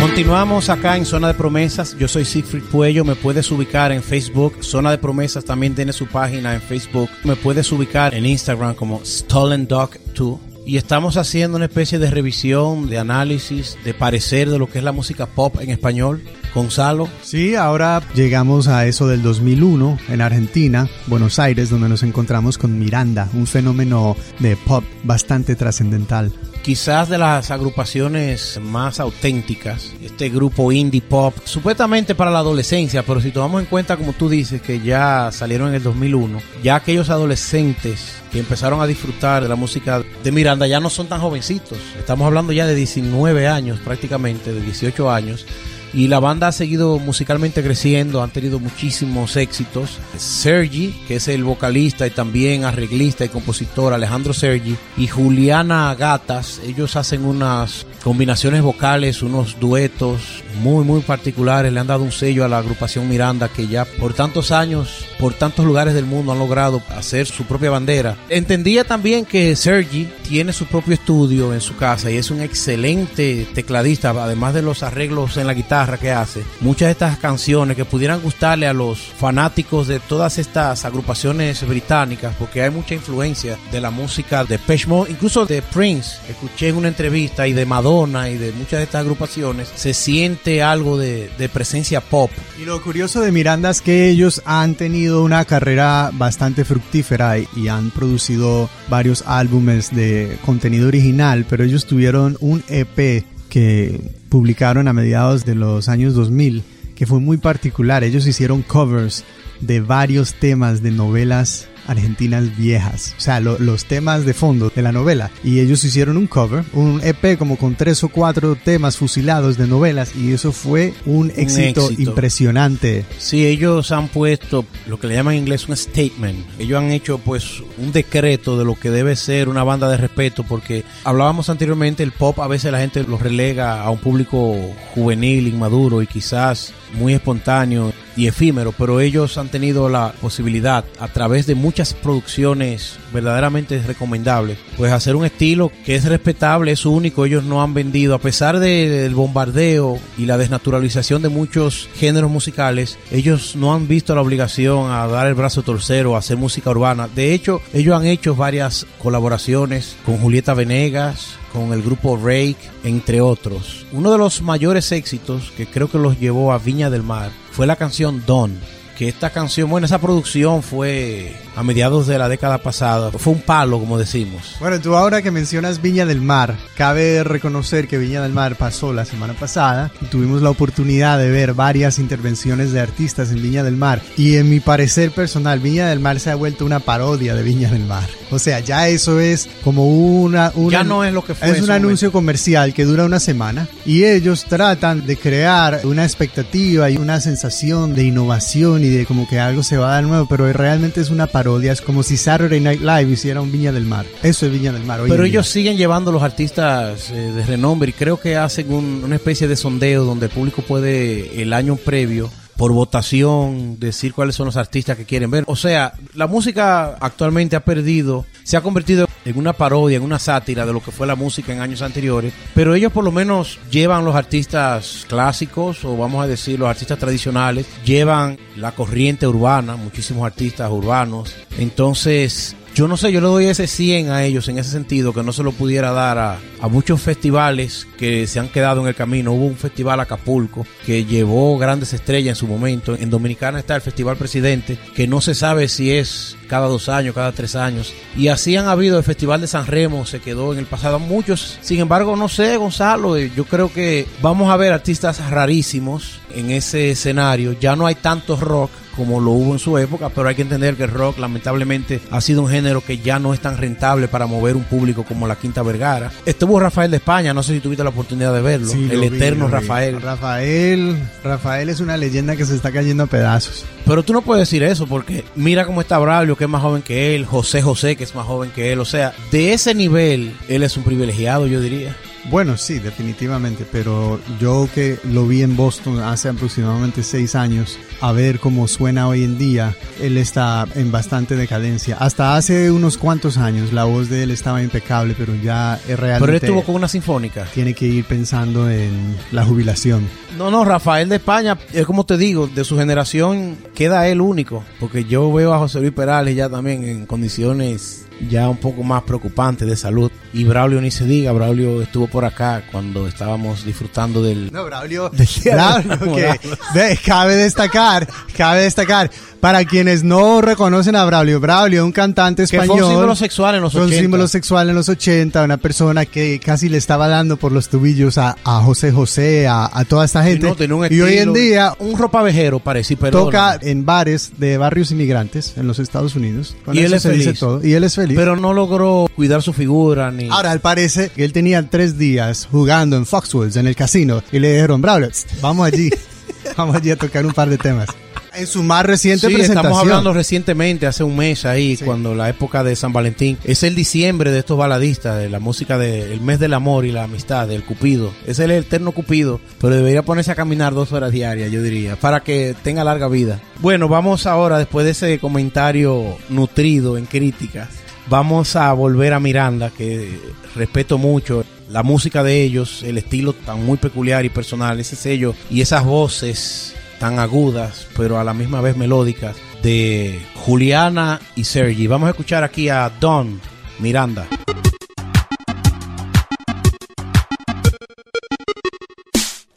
Continuamos 0.01 0.71
acá 0.71 0.97
en 0.97 1.05
Zona 1.05 1.27
de 1.29 1.35
Promesas. 1.35 1.97
Yo 1.99 2.07
soy 2.07 2.25
Siegfried 2.25 2.63
Puello. 2.71 3.05
Me 3.05 3.17
puedes 3.17 3.51
ubicar 3.51 3.91
en 3.91 4.05
Facebook. 4.05 4.59
Zona 4.61 4.93
de 4.93 4.99
Promesas 4.99 5.45
también 5.45 5.75
tiene 5.75 5.93
su 5.93 6.07
página 6.07 6.55
en 6.55 6.61
Facebook. 6.61 7.11
Me 7.25 7.35
puedes 7.35 7.73
ubicar 7.73 8.15
en 8.15 8.25
Instagram 8.25 8.77
como 8.77 9.05
Stolen 9.05 9.67
Dog 9.67 9.99
2 10.15 10.54
y 10.67 10.77
estamos 10.77 11.17
haciendo 11.17 11.57
una 11.57 11.67
especie 11.67 11.99
de 11.99 12.11
revisión, 12.11 12.89
de 12.89 12.99
análisis, 12.99 13.77
de 13.85 13.95
parecer 13.95 14.51
de 14.51 14.59
lo 14.59 14.67
que 14.67 14.79
es 14.79 14.85
la 14.85 14.93
música 14.93 15.27
pop 15.27 15.57
en 15.61 15.71
español. 15.71 16.23
Gonzalo. 16.55 17.09
Sí, 17.23 17.57
ahora 17.57 18.01
llegamos 18.15 18.69
a 18.69 18.87
eso 18.87 19.09
del 19.09 19.23
2001 19.23 19.99
en 20.09 20.21
Argentina, 20.21 20.89
Buenos 21.09 21.39
Aires, 21.41 21.69
donde 21.69 21.89
nos 21.89 22.05
encontramos 22.05 22.59
con 22.59 22.79
Miranda, 22.79 23.29
un 23.35 23.47
fenómeno 23.47 24.17
de 24.39 24.57
pop 24.57 24.85
bastante 25.03 25.57
trascendental. 25.57 26.33
Quizás 26.63 27.11
de 27.11 27.19
las 27.19 27.51
agrupaciones 27.51 28.59
más 28.63 28.99
auténticas, 28.99 29.93
este 30.01 30.31
grupo 30.31 30.73
indie 30.73 31.03
pop, 31.03 31.35
supuestamente 31.45 32.15
para 32.15 32.31
la 32.31 32.39
adolescencia, 32.39 33.03
pero 33.03 33.21
si 33.21 33.33
tomamos 33.33 33.61
en 33.61 33.67
cuenta, 33.67 33.99
como 33.99 34.15
tú 34.15 34.31
dices, 34.31 34.63
que 34.63 34.81
ya 34.81 35.31
salieron 35.31 35.69
en 35.69 35.75
el 35.75 35.83
2001, 35.83 36.41
ya 36.63 36.77
aquellos 36.77 37.11
adolescentes 37.11 38.15
que 38.33 38.39
empezaron 38.39 38.81
a 38.81 38.87
disfrutar 38.87 39.43
de 39.43 39.49
la 39.51 39.57
música 39.57 40.03
de 40.23 40.33
Miranda, 40.33 40.54
ya 40.67 40.81
no 40.81 40.91
son 40.91 41.09
tan 41.09 41.21
jovencitos, 41.21 41.79
estamos 41.99 42.27
hablando 42.27 42.53
ya 42.53 42.67
de 42.67 42.75
19 42.75 43.49
años 43.49 43.79
prácticamente, 43.85 44.53
de 44.53 44.61
18 44.61 45.11
años. 45.11 45.47
Y 45.95 46.09
la 46.09 46.19
banda 46.19 46.49
ha 46.49 46.53
seguido 46.53 46.99
musicalmente 46.99 47.63
creciendo, 47.63 48.21
han 48.21 48.31
tenido 48.31 48.59
muchísimos 48.59 49.37
éxitos. 49.37 49.99
Sergi, 50.17 50.93
que 51.07 51.17
es 51.17 51.29
el 51.29 51.45
vocalista 51.45 52.05
y 52.05 52.11
también 52.11 52.65
arreglista 52.65 53.25
y 53.25 53.29
compositor, 53.29 53.93
Alejandro 53.93 54.35
Sergi, 54.35 54.77
y 54.97 55.07
Juliana 55.07 55.95
Gatas, 55.95 56.61
ellos 56.67 56.97
hacen 56.97 57.25
unas 57.25 57.87
combinaciones 58.03 58.63
vocales, 58.63 59.23
unos 59.23 59.61
duetos 59.61 60.43
muy, 60.61 60.85
muy 60.85 61.01
particulares. 61.03 61.73
Le 61.73 61.79
han 61.79 61.87
dado 61.87 62.03
un 62.03 62.13
sello 62.13 62.45
a 62.45 62.49
la 62.49 62.59
agrupación 62.59 63.09
Miranda 63.09 63.49
que 63.49 63.69
ya 63.69 63.85
por 63.85 64.15
tantos 64.15 64.51
años, 64.51 65.07
por 65.21 65.35
tantos 65.35 65.65
lugares 65.65 65.95
del 65.95 66.07
mundo 66.07 66.33
han 66.33 66.41
logrado 66.41 66.83
hacer 66.97 67.27
su 67.27 67.45
propia 67.45 67.71
bandera. 67.71 68.17
Entendía 68.29 68.83
también 68.83 69.25
que 69.25 69.55
Sergi 69.55 70.09
tiene 70.29 70.53
su 70.53 70.67
propio 70.67 70.95
estudio 70.95 71.55
en 71.55 71.61
su 71.61 71.77
casa 71.77 72.11
y 72.11 72.17
es 72.17 72.33
un 72.33 72.41
excelente 72.41 73.47
tecladista, 73.55 74.11
además 74.11 74.55
de 74.55 74.63
los 74.63 74.83
arreglos 74.83 75.37
en 75.37 75.47
la 75.47 75.55
guitarra 75.55 75.84
que 75.99 76.11
hace. 76.13 76.45
Muchas 76.61 76.87
de 76.87 76.93
estas 76.93 77.19
canciones 77.19 77.77
que 77.77 77.85
pudieran 77.85 78.21
gustarle 78.21 78.67
a 78.67 78.73
los 78.73 78.99
fanáticos 78.99 79.87
de 79.87 80.01
todas 80.01 80.39
estas 80.39 80.85
agrupaciones 80.85 81.67
británicas, 81.67 82.35
porque 82.39 82.63
hay 82.63 82.71
mucha 82.71 82.95
influencia 82.95 83.59
de 83.71 83.81
la 83.81 83.91
música 83.91 84.45
de 84.45 84.59
Pesh 84.59 84.87
Mode, 84.87 85.11
incluso 85.11 85.47
de 85.47 85.63
Prince. 85.63 86.19
Escuché 86.29 86.69
en 86.69 86.77
una 86.77 86.89
entrevista 86.89 87.47
y 87.47 87.53
de 87.53 87.67
Madonna 87.67 88.31
y 88.31 88.39
de 88.39 88.53
muchas 88.53 88.79
de 88.79 88.85
estas 88.85 89.03
agrupaciones, 89.03 89.71
se 89.75 89.95
siente 89.95 90.63
algo 90.63 90.97
de, 90.97 91.31
presencia 91.53 92.01
pop. 92.01 92.31
Y 92.61 92.65
lo 92.65 92.83
curioso 92.83 93.21
de 93.21 93.31
Miranda 93.31 93.71
es 93.71 93.81
que 93.81 94.09
ellos 94.09 94.43
han 94.47 94.75
tenido 94.75 95.23
una 95.23 95.45
carrera 95.45 96.11
bastante 96.13 96.65
fructífera 96.65 97.39
y 97.39 97.69
han 97.69 97.91
producido 97.91 98.71
varios 98.89 99.23
álbumes 99.27 99.95
de 99.95 100.39
contenido 100.45 100.89
original, 100.89 101.45
pero 101.49 101.65
ellos 101.65 101.87
tuvieron 101.87 102.37
un 102.41 102.65
EP 102.69 103.25
que 103.55 104.11
publicaron 104.31 104.89
a 104.89 104.93
mediados 104.93 105.45
de 105.45 105.55
los 105.55 105.89
años 105.89 106.15
2000 106.15 106.65
que 106.97 107.07
fue 107.07 107.21
muy 107.21 107.37
particular. 107.37 108.03
Ellos 108.03 108.27
hicieron 108.27 108.63
covers 108.63 109.23
de 109.61 109.81
varios 109.81 110.35
temas 110.35 110.83
de 110.83 110.91
novelas 110.91 111.69
argentinas 111.87 112.57
viejas, 112.57 113.15
o 113.17 113.21
sea, 113.21 113.41
lo- 113.41 113.59
los 113.59 113.85
temas 113.85 114.25
de 114.25 114.35
fondo 114.35 114.71
de 114.75 114.83
la 114.83 114.93
novela. 114.93 115.31
Y 115.43 115.61
ellos 115.61 115.85
hicieron 115.85 116.17
un 116.17 116.27
cover, 116.27 116.65
un 116.73 117.01
EP 117.05 117.37
como 117.39 117.57
con 117.57 117.75
tres 117.75 118.03
o 118.05 118.09
cuatro 118.09 118.57
temas 118.57 118.97
fusilados 118.97 119.57
de 119.57 119.67
novelas 119.67 120.15
y 120.17 120.33
eso 120.33 120.53
fue 120.53 120.95
un 121.07 121.31
éxito, 121.37 121.91
éxito. 121.91 122.11
impresionante. 122.11 123.05
Sí, 123.19 123.47
ellos 123.47 123.91
han 123.93 124.09
puesto 124.09 124.65
lo 124.87 124.99
que 124.99 125.07
le 125.07 125.15
llaman 125.15 125.35
en 125.35 125.41
inglés 125.41 125.69
un 125.69 125.77
statement. 125.77 126.39
Ellos 126.59 126.79
han 126.79 126.91
hecho 126.91 127.19
pues 127.19 127.63
un 127.79 127.93
decreto 127.93 128.59
de 128.59 128.65
lo 128.65 128.75
que 128.75 128.91
debe 128.91 129.17
ser 129.17 129.49
una 129.49 129.65
banda 129.65 129.89
de 129.89 129.97
respeto 129.97 130.43
porque 130.45 130.85
hablábamos 131.05 131.49
anteriormente 131.51 132.03
el 132.03 132.13
pop 132.13 132.39
a 132.41 132.49
veces 132.49 132.73
la 132.73 132.79
gente 132.81 133.05
lo 133.05 133.19
relega 133.19 133.83
a 133.83 133.91
un 133.91 133.99
público 133.99 134.57
juvenil, 134.95 135.47
inmaduro 135.49 136.03
y 136.03 136.07
quizás 136.07 136.73
muy 136.95 137.15
espontáneo 137.15 137.93
y 138.17 138.29
efímero, 138.29 138.73
pero 138.79 139.01
ellos 139.01 139.39
han 139.39 139.49
tenido 139.49 139.89
la 139.89 140.13
posibilidad 140.21 140.85
a 141.01 141.09
través 141.09 141.47
de 141.47 141.55
muchas 141.57 141.95
producciones 141.95 142.97
verdaderamente 143.13 143.81
recomendables, 143.85 144.59
pues 144.77 144.93
hacer 144.93 145.17
un 145.17 145.25
estilo 145.25 145.73
que 145.85 145.97
es 145.97 146.05
respetable, 146.05 146.73
es 146.73 146.87
único, 146.87 147.25
ellos 147.27 147.45
no 147.45 147.63
han 147.63 147.75
vendido, 147.75 148.15
a 148.15 148.19
pesar 148.21 148.61
de- 148.61 148.89
del 148.89 149.15
bombardeo 149.15 149.99
y 150.17 150.27
la 150.27 150.39
desnaturalización 150.39 151.23
de 151.23 151.29
muchos 151.29 151.89
géneros 151.97 152.31
musicales, 152.31 152.99
ellos 153.11 153.57
no 153.57 153.75
han 153.75 153.89
visto 153.89 154.15
la 154.15 154.21
obligación 154.23 154.91
a 154.93 155.07
dar 155.09 155.27
el 155.27 155.35
brazo 155.35 155.63
torcero, 155.63 156.15
a 156.15 156.21
hacer 156.21 156.37
música 156.37 156.71
urbana. 156.71 157.09
De 157.15 157.35
hecho, 157.35 157.61
ellos 157.73 157.99
han 157.99 158.07
hecho 158.07 158.35
varias 158.37 158.87
colaboraciones 159.03 159.97
con 160.07 160.19
Julieta 160.19 160.55
Venegas, 160.55 161.37
con 161.55 161.73
el 161.73 161.83
grupo 161.83 162.17
Rake, 162.17 162.59
entre 162.83 163.21
otros. 163.21 163.87
Uno 163.93 164.11
de 164.11 164.19
los 164.19 164.43
mayores 164.43 164.91
éxitos 164.91 165.53
que 165.57 165.67
creo 165.67 165.89
que 165.89 165.99
los 165.99 166.19
llevó 166.19 166.53
a 166.53 166.59
Viña 166.59 166.91
del 166.91 167.05
Mar 167.05 167.31
fue 167.53 167.67
la 167.67 167.77
canción 167.77 168.25
Don. 168.27 168.59
Que 168.97 169.09
esta 169.09 169.31
canción, 169.31 169.69
bueno, 169.69 169.87
esa 169.87 170.01
producción 170.01 170.63
fue 170.63 171.37
a 171.57 171.63
mediados 171.63 172.07
de 172.07 172.19
la 172.19 172.29
década 172.29 172.59
pasada. 172.59 173.11
Fue 173.13 173.33
un 173.33 173.41
palo, 173.41 173.79
como 173.79 173.99
decimos. 173.99 174.57
Bueno, 174.61 174.81
tú 174.81 174.95
ahora 174.97 175.23
que 175.23 175.31
mencionas 175.31 175.83
Viña 175.83 176.07
del 176.07 176.21
Mar, 176.21 176.57
cabe 176.77 177.25
reconocer 177.25 177.89
que 177.89 177.99
Viña 177.99 178.23
del 178.23 178.33
Mar 178.33 178.57
pasó 178.57 178.93
la 178.93 179.05
semana 179.05 179.35
pasada 179.35 179.91
y 180.01 180.07
tuvimos 180.07 180.43
la 180.43 180.51
oportunidad 180.51 181.19
de 181.19 181.31
ver 181.31 181.55
varias 181.55 181.99
intervenciones 181.99 182.73
de 182.73 182.81
artistas 182.81 183.31
en 183.31 183.43
Viña 183.43 183.63
del 183.63 183.77
Mar 183.77 184.01
y 184.17 184.37
en 184.37 184.49
mi 184.49 184.61
parecer 184.61 185.11
personal, 185.11 185.61
Viña 185.61 185.89
del 185.89 186.01
Mar 186.01 186.21
se 186.21 186.31
ha 186.31 186.35
vuelto 186.35 186.65
una 186.65 186.81
parodia 186.81 187.35
de 187.35 187.43
Viña 187.43 187.71
del 187.71 187.85
Mar. 187.85 188.09
O 188.31 188.39
sea, 188.39 188.61
ya 188.61 188.89
eso 188.89 189.21
es 189.21 189.49
como 189.63 189.87
una... 189.87 190.51
una 190.55 190.79
Ya 190.79 190.85
no 190.85 191.05
es 191.05 191.13
lo 191.13 191.25
que 191.25 191.35
fue 191.35 191.51
Es 191.51 191.63
un 191.63 191.71
anuncio 191.71 192.11
comercial 192.11 192.75
que 192.75 192.85
dura 192.85 193.05
una 193.05 193.21
semana 193.21 193.69
y 193.87 194.05
ellos 194.05 194.45
tratan 194.45 195.07
de 195.07 195.17
crear 195.17 195.81
una 195.85 196.05
expectativa 196.05 196.91
y 196.91 196.97
una 196.97 197.21
sensación 197.21 197.95
de 197.95 198.05
innovación 198.05 198.84
y 198.85 198.91
de 198.91 199.07
como 199.07 199.27
que 199.29 199.39
algo 199.41 199.63
se 199.63 199.77
va 199.77 199.89
a 199.89 199.95
dar 199.95 200.05
nuevo, 200.05 200.27
pero 200.27 200.53
realmente 200.53 201.01
es 201.01 201.11
una 201.11 201.27
parodia, 201.27 201.73
es 201.73 201.81
como 201.81 202.03
si 202.03 202.17
Saturday 202.17 202.61
Night 202.61 202.81
Live 202.81 203.11
hiciera 203.13 203.41
un 203.41 203.51
Viña 203.51 203.73
del 203.73 203.85
Mar. 203.85 204.07
Eso 204.23 204.47
es 204.47 204.53
Viña 204.53 204.73
del 204.73 204.85
Mar. 204.85 205.01
hoy 205.01 205.11
Pero 205.11 205.25
ellos 205.25 205.49
siguen 205.49 205.77
llevando 205.77 206.13
los 206.13 206.23
artistas 206.23 207.11
eh, 207.11 207.15
de 207.15 207.45
renombre 207.47 207.91
y 207.91 207.93
creo 207.93 208.21
que 208.21 208.37
hacen 208.37 208.73
un- 208.73 209.03
una 209.05 209.17
especie 209.17 209.49
de 209.49 209.57
sondeo 209.57 210.05
donde 210.05 210.27
el 210.27 210.33
público 210.33 210.63
puede 210.63 211.41
el 211.43 211.53
año 211.53 211.77
previo 211.77 212.31
por 212.57 212.71
votación 212.73 213.79
decir 213.81 214.15
cuáles 214.15 214.37
son 214.37 214.47
los 214.47 214.57
artistas 214.57 214.97
que 214.97 215.05
quieren 215.05 215.31
ver. 215.31 215.43
O 215.49 215.57
sea, 215.57 215.93
la 216.15 216.27
música 216.29 216.97
actualmente 217.01 217.57
ha 217.57 217.65
perdido, 217.65 218.27
se 218.45 218.57
ha 218.57 218.61
convertido 218.61 219.09
en 219.25 219.39
una 219.39 219.53
parodia, 219.53 219.97
en 219.97 220.03
una 220.03 220.19
sátira 220.19 220.67
de 220.67 220.73
lo 220.73 220.83
que 220.83 220.91
fue 220.91 221.07
la 221.07 221.17
música 221.17 221.53
en 221.53 221.61
años 221.61 221.83
anteriores, 221.83 222.33
pero 222.55 222.75
ellos 222.75 222.93
por 222.93 223.05
lo 223.05 223.13
menos 223.13 223.59
llevan 223.71 224.05
los 224.05 224.15
artistas 224.15 225.07
clásicos 225.09 225.85
o 225.85 225.97
vamos 225.97 226.23
a 226.23 226.27
decir 226.27 226.59
los 226.59 226.69
artistas 226.69 226.99
tradicionales, 226.99 227.67
llevan 227.85 228.39
la 228.57 228.73
corriente 228.73 229.27
urbana, 229.27 229.77
muchísimos 229.77 230.27
artistas 230.27 230.71
urbanos. 230.71 231.35
Entonces, 231.59 232.57
yo 232.75 232.89
no 232.89 232.97
sé, 232.97 233.13
yo 233.13 233.21
le 233.21 233.29
doy 233.29 233.47
ese 233.47 233.69
100 233.69 234.11
a 234.11 234.25
ellos 234.25 234.49
en 234.49 234.59
ese 234.59 234.71
sentido, 234.71 235.13
que 235.13 235.23
no 235.23 235.33
se 235.33 235.45
lo 235.45 235.53
pudiera 235.53 235.93
dar 235.93 236.19
a, 236.19 236.39
a 236.61 236.69
muchos 236.69 237.01
festivales 237.01 237.87
que 237.97 238.27
se 238.27 238.41
han 238.41 238.49
quedado 238.49 238.81
en 238.81 238.89
el 238.89 238.97
camino. 238.97 239.33
Hubo 239.33 239.47
un 239.47 239.57
festival 239.57 240.01
Acapulco 240.01 240.67
que 240.85 241.05
llevó 241.05 241.57
grandes 241.57 241.93
estrellas 241.93 242.31
en 242.31 242.37
su 242.37 242.49
momento. 242.49 242.97
En 242.97 243.11
Dominicana 243.11 243.61
está 243.61 243.77
el 243.77 243.81
Festival 243.81 244.17
Presidente, 244.17 244.77
que 244.95 245.07
no 245.07 245.21
se 245.21 245.37
sabe 245.37 245.69
si 245.69 245.93
es 245.93 246.37
cada 246.49 246.67
dos 246.67 246.89
años, 246.89 247.15
cada 247.15 247.31
tres 247.31 247.55
años. 247.55 247.95
Y 248.17 248.27
así 248.27 248.57
han 248.57 248.67
habido 248.67 248.99
el 248.99 249.05
Festival 249.05 249.41
de 249.41 249.47
San 249.47 249.67
Remo, 249.67 250.05
se 250.05 250.21
quedó 250.21 250.53
en 250.53 250.59
el 250.59 250.67
pasado. 250.67 250.99
Muchos, 250.99 251.59
sin 251.61 251.79
embargo, 251.79 252.17
no 252.17 252.29
sé, 252.29 252.57
Gonzalo, 252.57 253.17
eh, 253.17 253.31
yo 253.37 253.45
creo 253.45 253.73
que 253.73 254.07
vamos 254.21 254.51
a 254.51 254.57
ver 254.57 254.73
artistas 254.73 255.31
rarísimos 255.31 256.19
en 256.35 256.51
ese 256.51 256.91
escenario. 256.91 257.57
Ya 257.61 257.77
no 257.77 257.87
hay 257.87 257.95
tanto 257.95 258.35
rock 258.37 258.71
como 258.95 259.21
lo 259.21 259.33
hubo 259.33 259.53
en 259.53 259.59
su 259.59 259.77
época, 259.79 260.09
pero 260.09 260.29
hay 260.29 260.35
que 260.35 260.43
entender 260.43 260.77
que 260.77 260.85
el 260.85 260.91
rock 260.91 261.19
lamentablemente 261.19 262.01
ha 262.11 262.21
sido 262.21 262.43
un 262.43 262.49
género 262.49 262.81
que 262.81 262.99
ya 262.99 263.19
no 263.19 263.35
es 263.35 263.41
tan 263.41 263.57
rentable 263.57 264.09
para 264.09 264.27
mover 264.27 264.57
un 264.57 264.65
público 264.65 265.05
como 265.05 265.27
la 265.27 265.37
Quinta 265.37 265.63
Vergara. 265.63 266.11
Estuvo 266.27 266.59
Rafael 266.61 266.91
de 266.91 266.99
España, 266.99 267.35
no 267.35 267.43
sé 267.43 267.55
si 267.55 267.61
tuviste 267.61 267.85
la 267.85 267.91
oportunidad 267.91 268.33
de 268.35 268.41
verlo, 268.41 268.69
Sí, 268.69 268.89
el 268.91 269.05
eterno 269.05 269.47
vi. 269.47 269.53
Rafael. 269.53 270.01
Rafael, 270.01 270.97
Rafael 271.23 271.69
es 271.69 271.81
una 271.81 271.97
leyenda 271.97 272.37
que 272.37 272.47
se 272.47 272.55
está 272.55 272.73
cayendo 272.73 273.05
a 273.05 273.07
pedazos. 273.07 273.65
Pero 273.85 274.03
tú 274.03 274.13
no 274.13 274.23
puedes 274.23 274.49
decir 274.49 274.63
eso 274.63 274.87
porque 274.87 275.25
mira 275.35 275.67
cómo 275.67 275.81
está 275.81 275.99
Braulio, 275.99 276.37
que 276.37 276.45
es 276.45 276.51
más 276.51 276.63
joven 276.63 276.83
que 276.83 277.15
él, 277.15 277.27
José 277.27 277.63
José, 277.63 277.97
que 277.97 278.05
es 278.05 278.15
más 278.15 278.27
joven 278.27 278.51
que 278.51 278.73
él, 278.73 278.81
o 278.81 278.85
sea, 278.85 279.15
de 279.31 279.53
ese 279.53 279.75
nivel 279.75 280.35
él 280.49 280.63
es 280.63 280.77
un 280.77 280.85
privilegiado, 280.85 281.47
yo 281.47 281.61
diría. 281.61 281.97
Bueno, 282.31 282.57
sí, 282.57 282.79
definitivamente, 282.79 283.67
pero 283.71 284.19
yo 284.41 284.69
que 284.75 284.99
lo 285.05 285.27
vi 285.27 285.43
en 285.43 285.57
Boston 285.57 285.99
hace 286.01 286.29
aproximadamente 286.29 287.03
seis 287.03 287.35
años, 287.35 287.79
a 288.01 288.13
ver 288.13 288.41
cómo 288.41 288.67
suena 288.67 289.07
hoy 289.09 289.25
en 289.25 289.37
día, 289.37 289.77
él 290.01 290.17
está 290.17 290.67
en 290.75 290.91
bastante 290.91 291.37
decadencia. 291.37 291.97
Hasta 292.01 292.37
hace 292.37 292.71
unos 292.71 292.97
cuantos 292.97 293.37
años 293.37 293.73
la 293.73 293.85
voz 293.85 294.09
de 294.09 294.23
él 294.23 294.31
estaba 294.31 294.63
impecable, 294.63 295.15
pero 295.17 295.35
ya 295.35 295.79
es 295.87 295.99
realmente 295.99 296.21
Pero 296.21 296.33
él 296.33 296.43
estuvo 296.43 296.63
con 296.65 296.75
una 296.77 296.89
sinfónica. 296.89 297.45
tiene 297.53 297.75
que 297.75 297.87
ir 297.87 298.05
pensando 298.05 298.71
en 298.71 299.17
la 299.31 299.45
jubilación. 299.45 300.09
No, 300.39 300.51
no, 300.51 300.65
Rafael 300.65 301.09
de 301.09 301.17
España, 301.17 301.59
es 301.73 301.87
como 301.87 302.05
te 302.05 302.17
digo, 302.17 302.47
de 302.47 302.65
su 302.65 302.77
generación 302.77 303.57
queda 303.75 304.09
él 304.09 304.21
único, 304.21 304.65
porque 304.81 305.05
yo 305.05 305.33
veo 305.33 305.53
a 305.53 305.59
José 305.59 305.81
Luis 305.81 305.93
Perales 305.93 306.35
ya 306.35 306.49
también 306.49 306.85
en 306.85 307.07
condiciones 307.07 308.04
ya 308.29 308.49
un 308.49 308.57
poco 308.57 308.83
más 308.83 309.03
preocupantes 309.03 309.67
de 309.69 309.77
salud. 309.77 310.11
Y 310.33 310.45
Braulio 310.45 310.81
ni 310.81 310.91
se 310.91 311.05
diga, 311.05 311.31
Braulio 311.33 311.81
estuvo 311.83 312.09
por 312.09 312.25
acá 312.25 312.63
cuando 312.73 313.07
estábamos 313.07 313.65
disfrutando 313.65 314.23
del... 314.23 314.51
No, 314.53 314.65
Braulio, 314.65 315.09
de 315.13 315.29
Braulio, 315.53 316.15
que 316.15 316.41
ve, 316.75 316.99
cabe 317.05 317.37
destacar, 317.37 318.09
cabe 318.37 318.63
destacar, 318.63 319.11
para 319.41 319.65
quienes 319.65 320.03
no 320.03 320.41
reconocen 320.41 320.97
a 320.97 321.05
Braulio, 321.05 321.39
Braulio, 321.39 321.85
un 321.85 321.93
cantante 321.93 322.47
Que 322.47 322.57
español. 322.57 322.79
fue 322.79 322.87
un 322.87 322.91
símbolo 322.93 323.15
sexual 323.17 323.55
en 323.57 323.61
los 323.63 323.73
fue 323.73 323.83
un 323.83 323.87
80. 323.89 324.03
símbolo 324.03 324.27
sexual 324.29 324.71
en 324.71 324.75
los 324.75 324.89
80, 324.89 325.45
una 325.45 325.57
persona 325.59 326.07
que 326.07 326.41
casi 326.41 326.69
le 326.69 326.79
estaba 326.79 327.07
dando 327.09 327.37
por 327.37 327.53
los 327.53 327.69
tubillos 327.69 328.19
a, 328.19 328.37
a 328.43 328.61
José 328.61 328.91
José, 328.91 329.47
a, 329.47 329.71
a 329.73 329.85
toda 329.85 330.05
esta 330.07 330.27
Y 330.27 330.33
gente. 330.33 330.49
no, 330.49 330.57
tenía 330.57 330.75
un 330.77 330.87
y 330.91 331.01
hoy 331.01 331.13
en 331.19 331.29
estilo- 331.29 331.33
día 331.35 331.75
Un 331.79 331.97
ropavejero, 331.99 332.59
parece, 332.59 332.97
pero... 332.97 333.25
toca 333.25 333.57
en 333.61 333.85
bares 333.85 334.33
de 334.39 334.57
barrios 334.59 334.91
inmigrantes 334.91 335.53
en 335.57 335.67
los 335.69 335.79
Estados 335.79 336.17
Unidos. 336.17 336.57
Con 336.65 336.75
Y 336.75 336.79
eso 336.79 336.87
él 336.89 336.95
es 336.95 337.03
se 337.03 337.11
dice 337.13 337.25
feliz. 337.27 337.39
todo. 337.41 337.65
Y 337.65 337.75
él 337.75 337.85
es 337.85 337.95
feliz. 337.95 338.04
Pero 338.15 338.37
no 338.37 338.53
logró 338.53 339.07
cuidar 339.15 339.41
su 339.43 339.53
figura 339.53 340.11
ni... 340.11 340.29
Ahora, 340.29 340.51
al 340.51 340.61
parece 340.61 341.11
que 341.11 341.25
él 341.25 341.33
tenía 341.33 341.63
tres 341.71 341.97
días 341.97 342.49
jugando 342.51 342.97
en 342.97 343.07
Foxwoods, 343.07 343.57
en 343.57 343.67
el 343.67 343.77
casino, 343.77 344.23
y 344.33 344.39
le 344.41 344.53
dijeron, 344.53 344.83
Braulio, 344.83 345.09
vamos 345.41 345.67
allí, 345.67 345.91
vamos 346.57 346.77
allí 346.77 346.91
a 346.91 346.97
tocar 346.97 347.25
un 347.25 347.33
par 347.33 347.49
de 347.49 347.59
temas. 347.59 347.89
En 348.37 348.49
su 348.49 348.65
más 348.65 348.85
reciente 348.85 349.29
Sí, 349.29 349.33
presentación. 349.33 349.65
estamos 349.67 349.79
hablando 349.79 350.13
recientemente, 350.13 350.89
hace 350.89 351.05
un 351.05 351.17
mes 351.17 351.45
ahí, 351.45 351.77
Sí. 351.77 351.85
cuando 351.85 352.17
la 352.17 352.29
época 352.29 352.65
de 352.65 352.75
San 352.75 352.93
Valentín. 352.93 353.39
Es 353.45 353.63
el 353.63 353.77
diciembre 353.77 354.33
de 354.33 354.41
estos 354.41 354.59
baladistas, 354.59 355.19
de 355.19 355.29
la 355.31 355.39
música 355.39 355.79
del 355.79 356.21
mes 356.21 356.41
del 356.41 356.53
amor 356.55 356.85
y 356.85 356.91
la 356.91 357.05
amistad, 357.05 357.47
del 357.47 357.63
Cupido. 357.65 358.13
Es 358.27 358.41
el 358.41 358.51
eterno 358.51 358.91
Cupido, 358.91 359.41
pero 359.61 359.77
debería 359.77 360.03
ponerse 360.03 360.33
a 360.33 360.35
caminar 360.35 360.75
dos 360.75 360.91
horas 360.91 361.13
diarias, 361.13 361.53
yo 361.53 361.63
diría, 361.63 361.95
para 361.95 362.25
que 362.25 362.57
tenga 362.65 362.83
larga 362.83 363.07
vida. 363.07 363.41
Bueno, 363.61 363.87
vamos 363.89 364.27
ahora, 364.27 364.59
después 364.59 364.85
de 364.85 364.91
ese 364.91 365.21
comentario 365.21 366.17
nutrido 366.29 366.99
en 366.99 367.07
críticas, 367.07 367.69
vamos 368.09 368.57
a 368.57 368.73
volver 368.73 369.13
a 369.13 369.21
Miranda, 369.21 369.71
que 369.71 370.19
respeto 370.55 370.99
mucho. 370.99 371.45
La 371.71 371.83
música 371.83 372.23
de 372.23 372.43
ellos, 372.43 372.83
el 372.83 372.99
estilo 372.99 373.33
tan 373.33 373.65
muy 373.65 373.79
peculiar 373.79 374.25
y 374.25 374.29
personal, 374.29 374.79
ese 374.79 374.97
sello 374.97 375.35
y 375.51 375.61
esas 375.61 375.85
voces 375.85 376.75
tan 376.99 377.19
agudas, 377.19 377.87
pero 377.97 378.19
a 378.19 378.25
la 378.25 378.35
misma 378.35 378.61
vez 378.61 378.77
melódicas, 378.77 379.37
de 379.63 380.21
Juliana 380.35 381.21
y 381.37 381.45
Sergi. 381.45 381.87
Vamos 381.87 382.09
a 382.09 382.11
escuchar 382.11 382.45
aquí 382.45 382.69
a 382.69 382.91
Don 383.01 383.41
Miranda. 383.79 384.27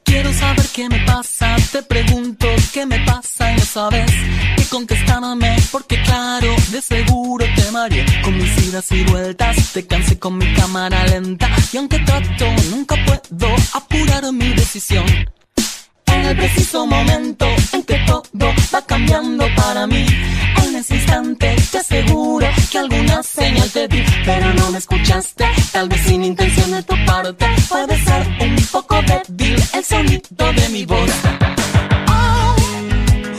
Quiero 0.04 0.34
saber 0.34 0.66
qué 0.74 0.90
me 0.90 1.06
pasa, 1.06 1.56
te 1.72 1.84
pregunto 1.84 2.48
qué 2.74 2.86
me 2.86 3.00
pasa 3.06 3.52
y 3.52 3.56
no 3.58 3.62
sabes 3.62 4.12
contestarme 4.70 5.56
porque 5.72 6.02
claro, 6.04 6.54
de 6.72 6.82
seguro 6.82 7.46
con 8.24 8.36
mis 8.36 8.58
idas 8.68 8.92
y 8.92 9.04
vueltas, 9.04 9.56
te 9.72 9.86
cansé 9.86 10.18
con 10.18 10.36
mi 10.36 10.52
cámara 10.56 11.06
lenta 11.06 11.48
y 11.72 11.78
aunque 11.78 12.00
trato 12.00 12.46
nunca 12.72 12.96
puedo 13.06 13.56
apurar 13.74 14.34
mi 14.34 14.50
decisión. 14.54 15.06
En 16.08 16.26
el 16.26 16.36
preciso 16.36 16.88
momento 16.88 17.46
en 17.74 17.84
que 17.84 18.00
todo 18.08 18.52
va 18.74 18.82
cambiando 18.82 19.46
para 19.56 19.86
mí, 19.86 20.08
en 20.64 20.76
ese 20.76 20.96
instante 20.96 21.56
te 21.72 21.78
aseguro 21.78 22.48
que 22.72 22.80
alguna 22.80 23.22
señal 23.22 23.70
te 23.70 23.88
di, 23.88 24.04
pero 24.26 24.54
no 24.56 24.72
me 24.72 24.80
escuchaste, 24.80 25.46
tal 25.72 25.88
vez 25.88 26.02
sin 26.02 26.24
intención 26.24 26.72
de 26.72 26.82
tu 26.82 26.96
parte, 27.06 27.46
puede 27.70 28.04
ser 28.04 28.28
un 28.42 28.56
poco 28.72 28.96
débil 29.04 29.64
el 29.74 29.86
sonido 29.86 30.54
de 30.54 30.70
mi 30.70 30.84
voz. 30.84 31.12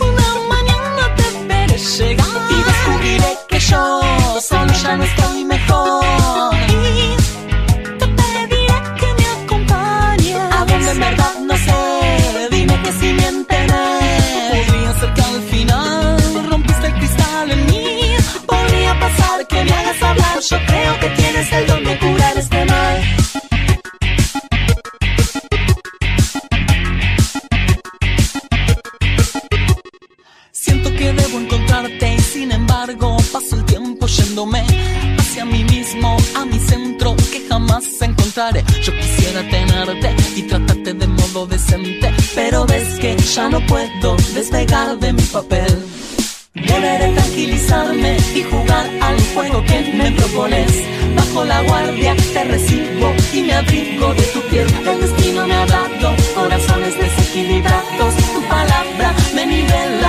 Una 0.01 0.29
mañana 0.49 1.15
te 1.17 1.45
veré 1.49 1.77
llegar 1.77 2.29
y 2.51 2.63
descubriré 2.63 3.39
que 3.49 3.59
yo 3.59 3.98
ya 4.89 4.97
no 4.97 5.05
estoy 5.05 5.45
mejor. 5.45 6.55
Y 6.69 7.17
te 8.01 8.07
pediré 8.19 8.79
que 9.01 9.09
me 9.19 9.27
acompañes 9.39 10.37
a 10.59 10.65
donde 10.65 10.91
en 10.91 11.01
verdad 11.01 11.35
no 11.49 11.57
sé. 11.67 12.49
Dime 12.51 12.75
que 12.83 12.93
si 12.99 13.13
miénteme. 13.13 13.85
Podría 14.51 14.93
ser 15.01 15.11
que 15.17 15.23
al 15.33 15.41
final 15.53 16.51
rompiste 16.51 16.87
el 16.87 16.95
cristal 16.95 17.51
en 17.51 17.67
mí. 17.67 17.87
Podría 18.47 18.93
pasar 19.05 19.47
que 19.47 19.65
me 19.65 19.73
hagas 19.73 20.03
hablar. 20.03 20.37
Yo 20.51 20.59
creo 20.71 20.93
que 21.01 21.09
tienes 21.21 21.53
el 21.53 21.67
don 21.67 21.85
de 21.85 21.99
curar 21.99 22.39
este 22.39 22.65
mal. 22.65 22.97
Siento 30.53 30.89
que 30.99 31.13
debo 31.13 31.39
encontrarte 31.41 32.15
y 32.15 32.21
sin 32.21 32.53
embargo 32.53 33.17
paso 33.33 33.57
el 33.57 33.65
tiempo 33.67 34.07
yéndome 34.07 34.78
a 36.39 36.45
mi 36.45 36.59
centro 36.59 37.17
que 37.33 37.41
jamás 37.49 37.85
encontraré. 38.01 38.63
Yo 38.83 38.93
quisiera 38.93 39.41
tenerte 39.51 40.15
y 40.37 40.43
tratarte 40.43 40.95
de 40.95 41.07
modo 41.07 41.47
decente, 41.47 42.13
pero 42.35 42.65
ves 42.67 42.99
que 43.01 43.17
ya 43.17 43.49
no 43.49 43.61
puedo 43.67 44.17
despegar 44.35 44.99
de 44.99 45.13
mi 45.13 45.23
papel. 45.23 45.73
Deberé 46.55 47.13
tranquilizarme 47.13 48.17
y 48.35 48.43
jugar 48.43 48.87
al 49.01 49.17
juego 49.35 49.65
que 49.65 49.79
me 49.99 50.11
propones. 50.13 50.73
Bajo 51.17 51.45
la 51.45 51.61
guardia 51.63 52.15
te 52.33 52.45
recibo 52.45 53.07
y 53.33 53.43
me 53.43 53.55
abrigo 53.55 54.15
de 54.15 54.23
tu 54.35 54.41
piel. 54.49 54.69
El 54.91 55.01
destino 55.01 55.47
me 55.47 55.55
ha 55.55 55.67
dado 55.67 56.09
corazones 56.35 56.95
desequilibrados. 56.99 58.15
Tu 58.35 58.41
palabra 58.49 59.15
me 59.35 59.47
nivela 59.47 60.08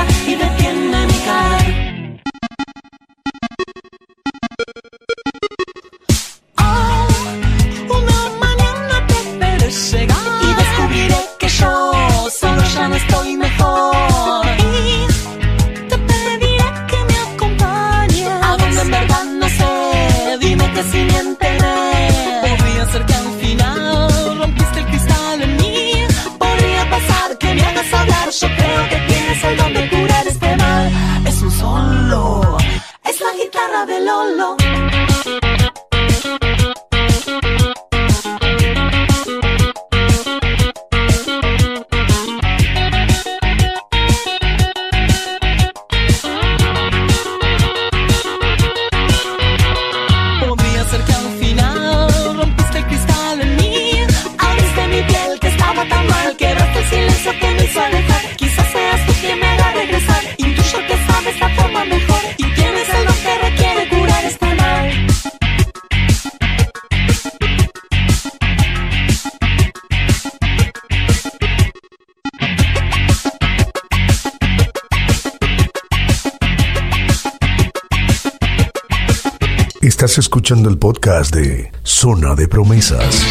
Estás 79.99 80.17
escuchando 80.17 80.69
el 80.69 80.77
podcast 80.77 81.35
de 81.35 81.73
Zona 81.83 82.33
de 82.33 82.47
Promesas. 82.47 83.21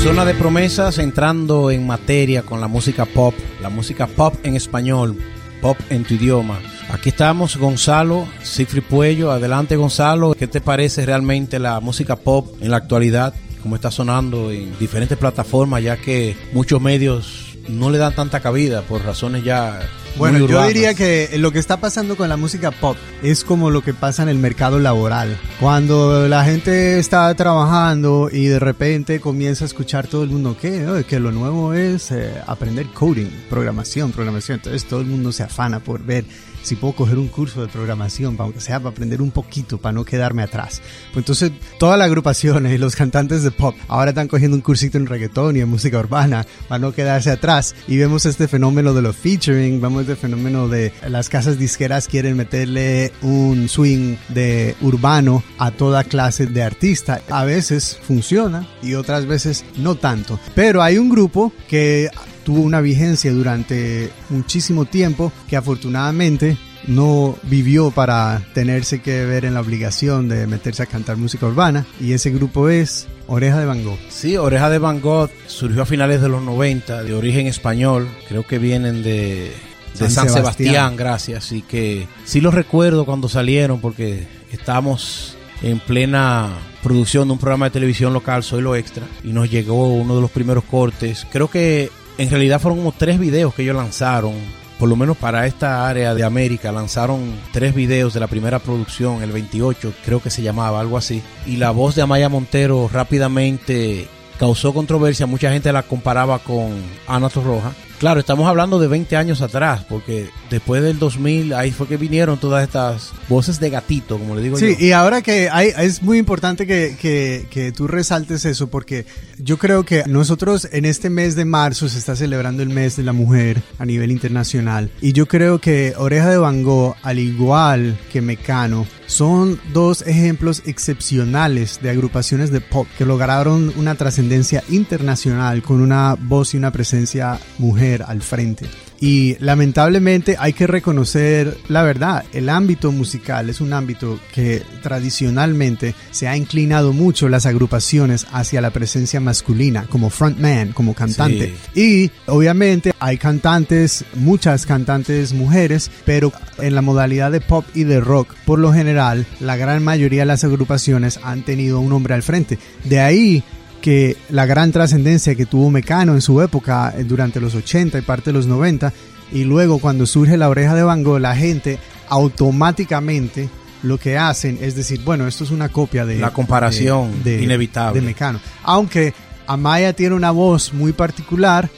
Zona 0.00 0.26
de 0.26 0.34
promesas 0.34 0.98
entrando 0.98 1.70
en 1.70 1.86
materia 1.86 2.42
con 2.42 2.60
la 2.60 2.68
música 2.68 3.06
pop, 3.06 3.32
la 3.62 3.70
música 3.70 4.06
pop 4.06 4.34
en 4.42 4.56
español, 4.56 5.16
pop 5.62 5.78
en 5.88 6.04
tu 6.04 6.12
idioma. 6.12 6.58
Aquí 6.90 7.08
estamos 7.08 7.56
Gonzalo, 7.56 8.28
Sigfrid 8.42 8.82
Puello, 8.82 9.30
adelante 9.30 9.76
Gonzalo, 9.76 10.34
¿qué 10.34 10.46
te 10.46 10.60
parece 10.60 11.06
realmente 11.06 11.58
la 11.58 11.80
música 11.80 12.16
pop 12.16 12.46
en 12.60 12.72
la 12.72 12.76
actualidad? 12.76 13.32
¿Cómo 13.62 13.76
está 13.76 13.90
sonando 13.90 14.50
en 14.50 14.78
diferentes 14.78 15.16
plataformas 15.16 15.82
ya 15.82 15.96
que 15.96 16.36
muchos 16.52 16.78
medios 16.78 17.56
no 17.68 17.88
le 17.88 17.96
dan 17.96 18.14
tanta 18.14 18.40
cabida 18.40 18.82
por 18.82 19.02
razones 19.02 19.44
ya 19.44 19.80
Bueno, 20.16 20.40
muy 20.40 20.48
yo 20.48 20.66
diría 20.66 20.94
que 20.94 21.30
lo 21.38 21.50
que 21.50 21.58
está 21.58 21.78
pasando 21.80 22.16
con 22.16 22.28
la 22.28 22.36
música 22.36 22.70
pop 22.70 22.96
es 23.22 23.42
como 23.44 23.70
lo 23.70 23.82
que 23.82 23.94
pasa 23.94 24.22
en 24.22 24.28
el 24.28 24.38
mercado 24.38 24.78
laboral. 24.78 25.38
Cuando 25.60 26.28
la 26.28 26.44
gente 26.44 26.98
está 26.98 27.34
trabajando 27.34 28.28
y 28.30 28.46
de 28.46 28.58
repente 28.58 29.20
comienza 29.20 29.64
a 29.64 29.66
escuchar 29.66 30.06
todo 30.08 30.22
el 30.22 30.30
mundo 30.30 30.56
que, 30.60 30.86
"Oh, 30.86 31.02
que 31.06 31.20
lo 31.20 31.32
nuevo 31.32 31.72
es 31.74 32.10
eh, 32.10 32.34
aprender 32.46 32.86
coding, 32.92 33.30
programación, 33.48 34.12
programación. 34.12 34.56
Entonces 34.58 34.84
todo 34.84 35.00
el 35.00 35.06
mundo 35.06 35.32
se 35.32 35.42
afana 35.42 35.80
por 35.80 36.02
ver 36.02 36.24
si 36.62 36.76
puedo 36.76 36.94
coger 36.94 37.16
un 37.16 37.28
curso 37.28 37.62
de 37.62 37.68
programación, 37.68 38.36
aunque 38.38 38.60
sea 38.60 38.78
para 38.78 38.90
aprender 38.90 39.22
un 39.22 39.30
poquito, 39.30 39.78
para 39.78 39.94
no 39.94 40.04
quedarme 40.04 40.42
atrás. 40.42 40.82
Pues 41.10 41.22
entonces 41.22 41.52
todas 41.78 41.98
las 41.98 42.04
agrupaciones 42.06 42.74
y 42.74 42.76
los 42.78 42.94
cantantes 42.96 43.42
de 43.42 43.50
pop 43.50 43.74
ahora 43.88 44.10
están 44.10 44.28
cogiendo 44.28 44.56
un 44.58 44.60
cursito 44.60 44.98
en 44.98 45.06
reggaetón 45.06 45.56
y 45.56 45.60
en 45.60 45.68
música 45.70 45.98
urbana 45.98 46.46
para 46.68 46.78
no 46.78 46.92
quedarse 46.92 47.30
atrás. 47.30 47.74
Y 47.88 47.96
vemos 47.96 48.26
este 48.26 48.46
fenómeno 48.46 48.92
de 48.92 49.00
los 49.00 49.16
featuring, 49.16 49.80
este 50.00 50.16
fenómeno 50.16 50.68
de 50.68 50.92
las 51.08 51.28
casas 51.28 51.58
disqueras 51.58 52.08
quieren 52.08 52.36
meterle 52.36 53.12
un 53.22 53.68
swing 53.68 54.16
de 54.28 54.74
urbano 54.80 55.42
a 55.58 55.70
toda 55.70 56.04
clase 56.04 56.46
de 56.46 56.62
artista. 56.62 57.20
A 57.30 57.44
veces 57.44 57.98
funciona 58.02 58.66
y 58.82 58.94
otras 58.94 59.26
veces 59.26 59.64
no 59.76 59.94
tanto. 59.94 60.38
Pero 60.54 60.82
hay 60.82 60.98
un 60.98 61.10
grupo 61.10 61.52
que 61.68 62.10
tuvo 62.44 62.60
una 62.60 62.80
vigencia 62.80 63.32
durante 63.32 64.10
muchísimo 64.28 64.84
tiempo 64.84 65.32
que 65.48 65.56
afortunadamente 65.56 66.56
no 66.86 67.36
vivió 67.42 67.90
para 67.90 68.42
tenerse 68.54 69.00
que 69.00 69.24
ver 69.24 69.44
en 69.44 69.54
la 69.54 69.60
obligación 69.60 70.28
de 70.28 70.46
meterse 70.46 70.82
a 70.82 70.86
cantar 70.86 71.16
música 71.16 71.46
urbana 71.46 71.86
y 72.00 72.12
ese 72.12 72.30
grupo 72.30 72.68
es 72.68 73.06
Oreja 73.26 73.60
de 73.60 73.66
Van 73.66 73.84
Gogh. 73.84 73.98
Sí, 74.08 74.36
Oreja 74.36 74.70
de 74.70 74.78
Van 74.78 75.00
Gogh 75.00 75.30
surgió 75.46 75.82
a 75.82 75.86
finales 75.86 76.20
de 76.20 76.28
los 76.28 76.42
90, 76.42 77.02
de 77.04 77.14
origen 77.14 77.46
español, 77.46 78.08
creo 78.28 78.46
que 78.46 78.58
vienen 78.58 79.02
de, 79.02 79.52
de 79.94 79.98
San 79.98 80.10
San, 80.10 80.28
Sebastián. 80.28 80.44
Sebastián. 80.44 80.96
gracias, 80.96 81.52
y 81.52 81.62
que 81.62 82.06
sí 82.24 82.40
los 82.40 82.54
recuerdo 82.54 83.04
cuando 83.04 83.28
salieron 83.28 83.80
porque 83.80 84.26
estábamos 84.52 85.36
en 85.62 85.78
plena 85.78 86.48
producción 86.82 87.28
de 87.28 87.32
un 87.32 87.38
programa 87.38 87.66
de 87.66 87.72
televisión 87.72 88.12
local, 88.12 88.42
Soy 88.42 88.62
lo 88.62 88.76
Extra, 88.76 89.06
y 89.22 89.28
nos 89.32 89.50
llegó 89.50 89.88
uno 89.88 90.16
de 90.16 90.22
los 90.22 90.30
primeros 90.30 90.64
cortes. 90.64 91.26
Creo 91.30 91.48
que 91.48 91.90
en 92.18 92.30
realidad 92.30 92.60
fueron 92.60 92.78
como 92.78 92.92
tres 92.92 93.18
videos 93.18 93.54
que 93.54 93.62
ellos 93.62 93.76
lanzaron 93.76 94.34
por 94.80 94.88
lo 94.88 94.96
menos 94.96 95.18
para 95.18 95.46
esta 95.46 95.86
área 95.86 96.14
de 96.14 96.24
América, 96.24 96.72
lanzaron 96.72 97.34
tres 97.52 97.74
videos 97.74 98.14
de 98.14 98.20
la 98.20 98.28
primera 98.28 98.58
producción, 98.60 99.22
el 99.22 99.30
28, 99.30 99.92
creo 100.06 100.22
que 100.22 100.30
se 100.30 100.40
llamaba, 100.40 100.80
algo 100.80 100.96
así. 100.96 101.22
Y 101.44 101.56
la 101.56 101.70
voz 101.70 101.94
de 101.94 102.00
Amaya 102.00 102.30
Montero 102.30 102.88
rápidamente 102.90 104.08
causó 104.38 104.72
controversia, 104.72 105.26
mucha 105.26 105.52
gente 105.52 105.70
la 105.70 105.82
comparaba 105.82 106.38
con 106.38 106.72
Ana 107.06 107.28
Torroja. 107.28 107.74
Claro, 108.00 108.18
estamos 108.20 108.48
hablando 108.48 108.78
de 108.78 108.88
20 108.88 109.14
años 109.16 109.42
atrás, 109.42 109.84
porque 109.86 110.30
después 110.48 110.82
del 110.82 110.98
2000 110.98 111.52
ahí 111.52 111.70
fue 111.70 111.86
que 111.86 111.98
vinieron 111.98 112.38
todas 112.38 112.64
estas 112.64 113.12
voces 113.28 113.60
de 113.60 113.68
gatito, 113.68 114.16
como 114.18 114.34
le 114.34 114.40
digo 114.40 114.56
Sí, 114.56 114.74
yo. 114.78 114.86
y 114.86 114.92
ahora 114.92 115.20
que 115.20 115.50
hay, 115.50 115.68
es 115.76 116.02
muy 116.02 116.16
importante 116.16 116.66
que, 116.66 116.96
que, 116.98 117.46
que 117.50 117.72
tú 117.72 117.86
resaltes 117.88 118.46
eso, 118.46 118.68
porque 118.68 119.04
yo 119.36 119.58
creo 119.58 119.84
que 119.84 120.04
nosotros 120.06 120.66
en 120.72 120.86
este 120.86 121.10
mes 121.10 121.34
de 121.36 121.44
marzo 121.44 121.90
se 121.90 121.98
está 121.98 122.16
celebrando 122.16 122.62
el 122.62 122.70
mes 122.70 122.96
de 122.96 123.02
la 123.02 123.12
mujer 123.12 123.60
a 123.78 123.84
nivel 123.84 124.10
internacional, 124.12 124.90
y 125.02 125.12
yo 125.12 125.26
creo 125.28 125.58
que 125.58 125.92
Oreja 125.98 126.30
de 126.30 126.38
Van 126.38 126.62
Gogh, 126.62 126.96
al 127.02 127.18
igual 127.18 127.98
que 128.10 128.22
Mecano, 128.22 128.86
son 129.08 129.60
dos 129.74 130.02
ejemplos 130.06 130.62
excepcionales 130.64 131.80
de 131.82 131.90
agrupaciones 131.90 132.50
de 132.50 132.62
pop 132.62 132.86
que 132.96 133.04
lograron 133.04 133.72
una 133.76 133.96
trascendencia 133.96 134.62
internacional 134.70 135.62
con 135.62 135.80
una 135.82 136.14
voz 136.18 136.54
y 136.54 136.56
una 136.56 136.70
presencia 136.70 137.38
mujer 137.58 137.89
al 138.06 138.22
frente. 138.22 138.66
Y 139.00 139.36
lamentablemente 139.40 140.36
hay 140.38 140.52
que 140.52 140.66
reconocer 140.66 141.56
la 141.68 141.82
verdad, 141.82 142.24
el 142.32 142.48
ámbito 142.48 142.92
musical 142.92 143.48
es 143.48 143.60
un 143.60 143.72
ámbito 143.72 144.18
que 144.34 144.62
tradicionalmente 144.82 145.94
se 146.10 146.28
ha 146.28 146.36
inclinado 146.36 146.92
mucho 146.92 147.28
las 147.28 147.46
agrupaciones 147.46 148.26
hacia 148.32 148.60
la 148.60 148.70
presencia 148.70 149.20
masculina 149.20 149.86
como 149.88 150.10
frontman, 150.10 150.72
como 150.72 150.94
cantante. 150.94 151.54
Y 151.74 152.10
obviamente 152.26 152.92
hay 152.98 153.16
cantantes, 153.16 154.04
muchas 154.14 154.66
cantantes 154.66 155.32
mujeres, 155.32 155.90
pero 156.04 156.32
en 156.58 156.74
la 156.74 156.82
modalidad 156.82 157.32
de 157.32 157.40
pop 157.40 157.64
y 157.74 157.84
de 157.84 158.00
rock, 158.00 158.34
por 158.44 158.58
lo 158.58 158.72
general, 158.72 159.26
la 159.40 159.56
gran 159.56 159.82
mayoría 159.82 160.22
de 160.22 160.26
las 160.26 160.44
agrupaciones 160.44 161.20
han 161.22 161.42
tenido 161.42 161.80
un 161.80 161.92
hombre 161.92 162.14
al 162.14 162.22
frente. 162.22 162.58
De 162.84 163.00
ahí 163.00 163.42
que 163.80 164.16
la 164.28 164.46
gran 164.46 164.72
trascendencia 164.72 165.34
que 165.34 165.46
tuvo 165.46 165.70
Mecano 165.70 166.14
en 166.14 166.20
su 166.20 166.40
época 166.42 166.94
eh, 166.96 167.04
durante 167.04 167.40
los 167.40 167.54
80 167.54 167.98
y 167.98 168.02
parte 168.02 168.30
de 168.30 168.34
los 168.34 168.46
90 168.46 168.92
y 169.32 169.44
luego 169.44 169.78
cuando 169.78 170.06
surge 170.06 170.36
la 170.36 170.48
oreja 170.48 170.74
de 170.74 170.82
Van 170.82 171.02
Gogh 171.02 171.20
la 171.20 171.36
gente 171.36 171.78
automáticamente 172.08 173.48
lo 173.82 173.98
que 173.98 174.18
hacen 174.18 174.58
es 174.60 174.74
decir 174.74 175.00
bueno 175.04 175.26
esto 175.26 175.44
es 175.44 175.50
una 175.50 175.68
copia 175.68 176.04
de 176.04 176.18
La 176.18 176.32
comparación 176.32 177.12
inevitable. 177.24 178.00
de 178.00 178.06
Mecano 178.06 178.40
aunque 178.62 179.14
Amaya 179.46 179.92
tiene 179.94 180.14
una 180.14 180.30
voz 180.30 180.74
muy 180.74 180.92
particular 180.92 181.70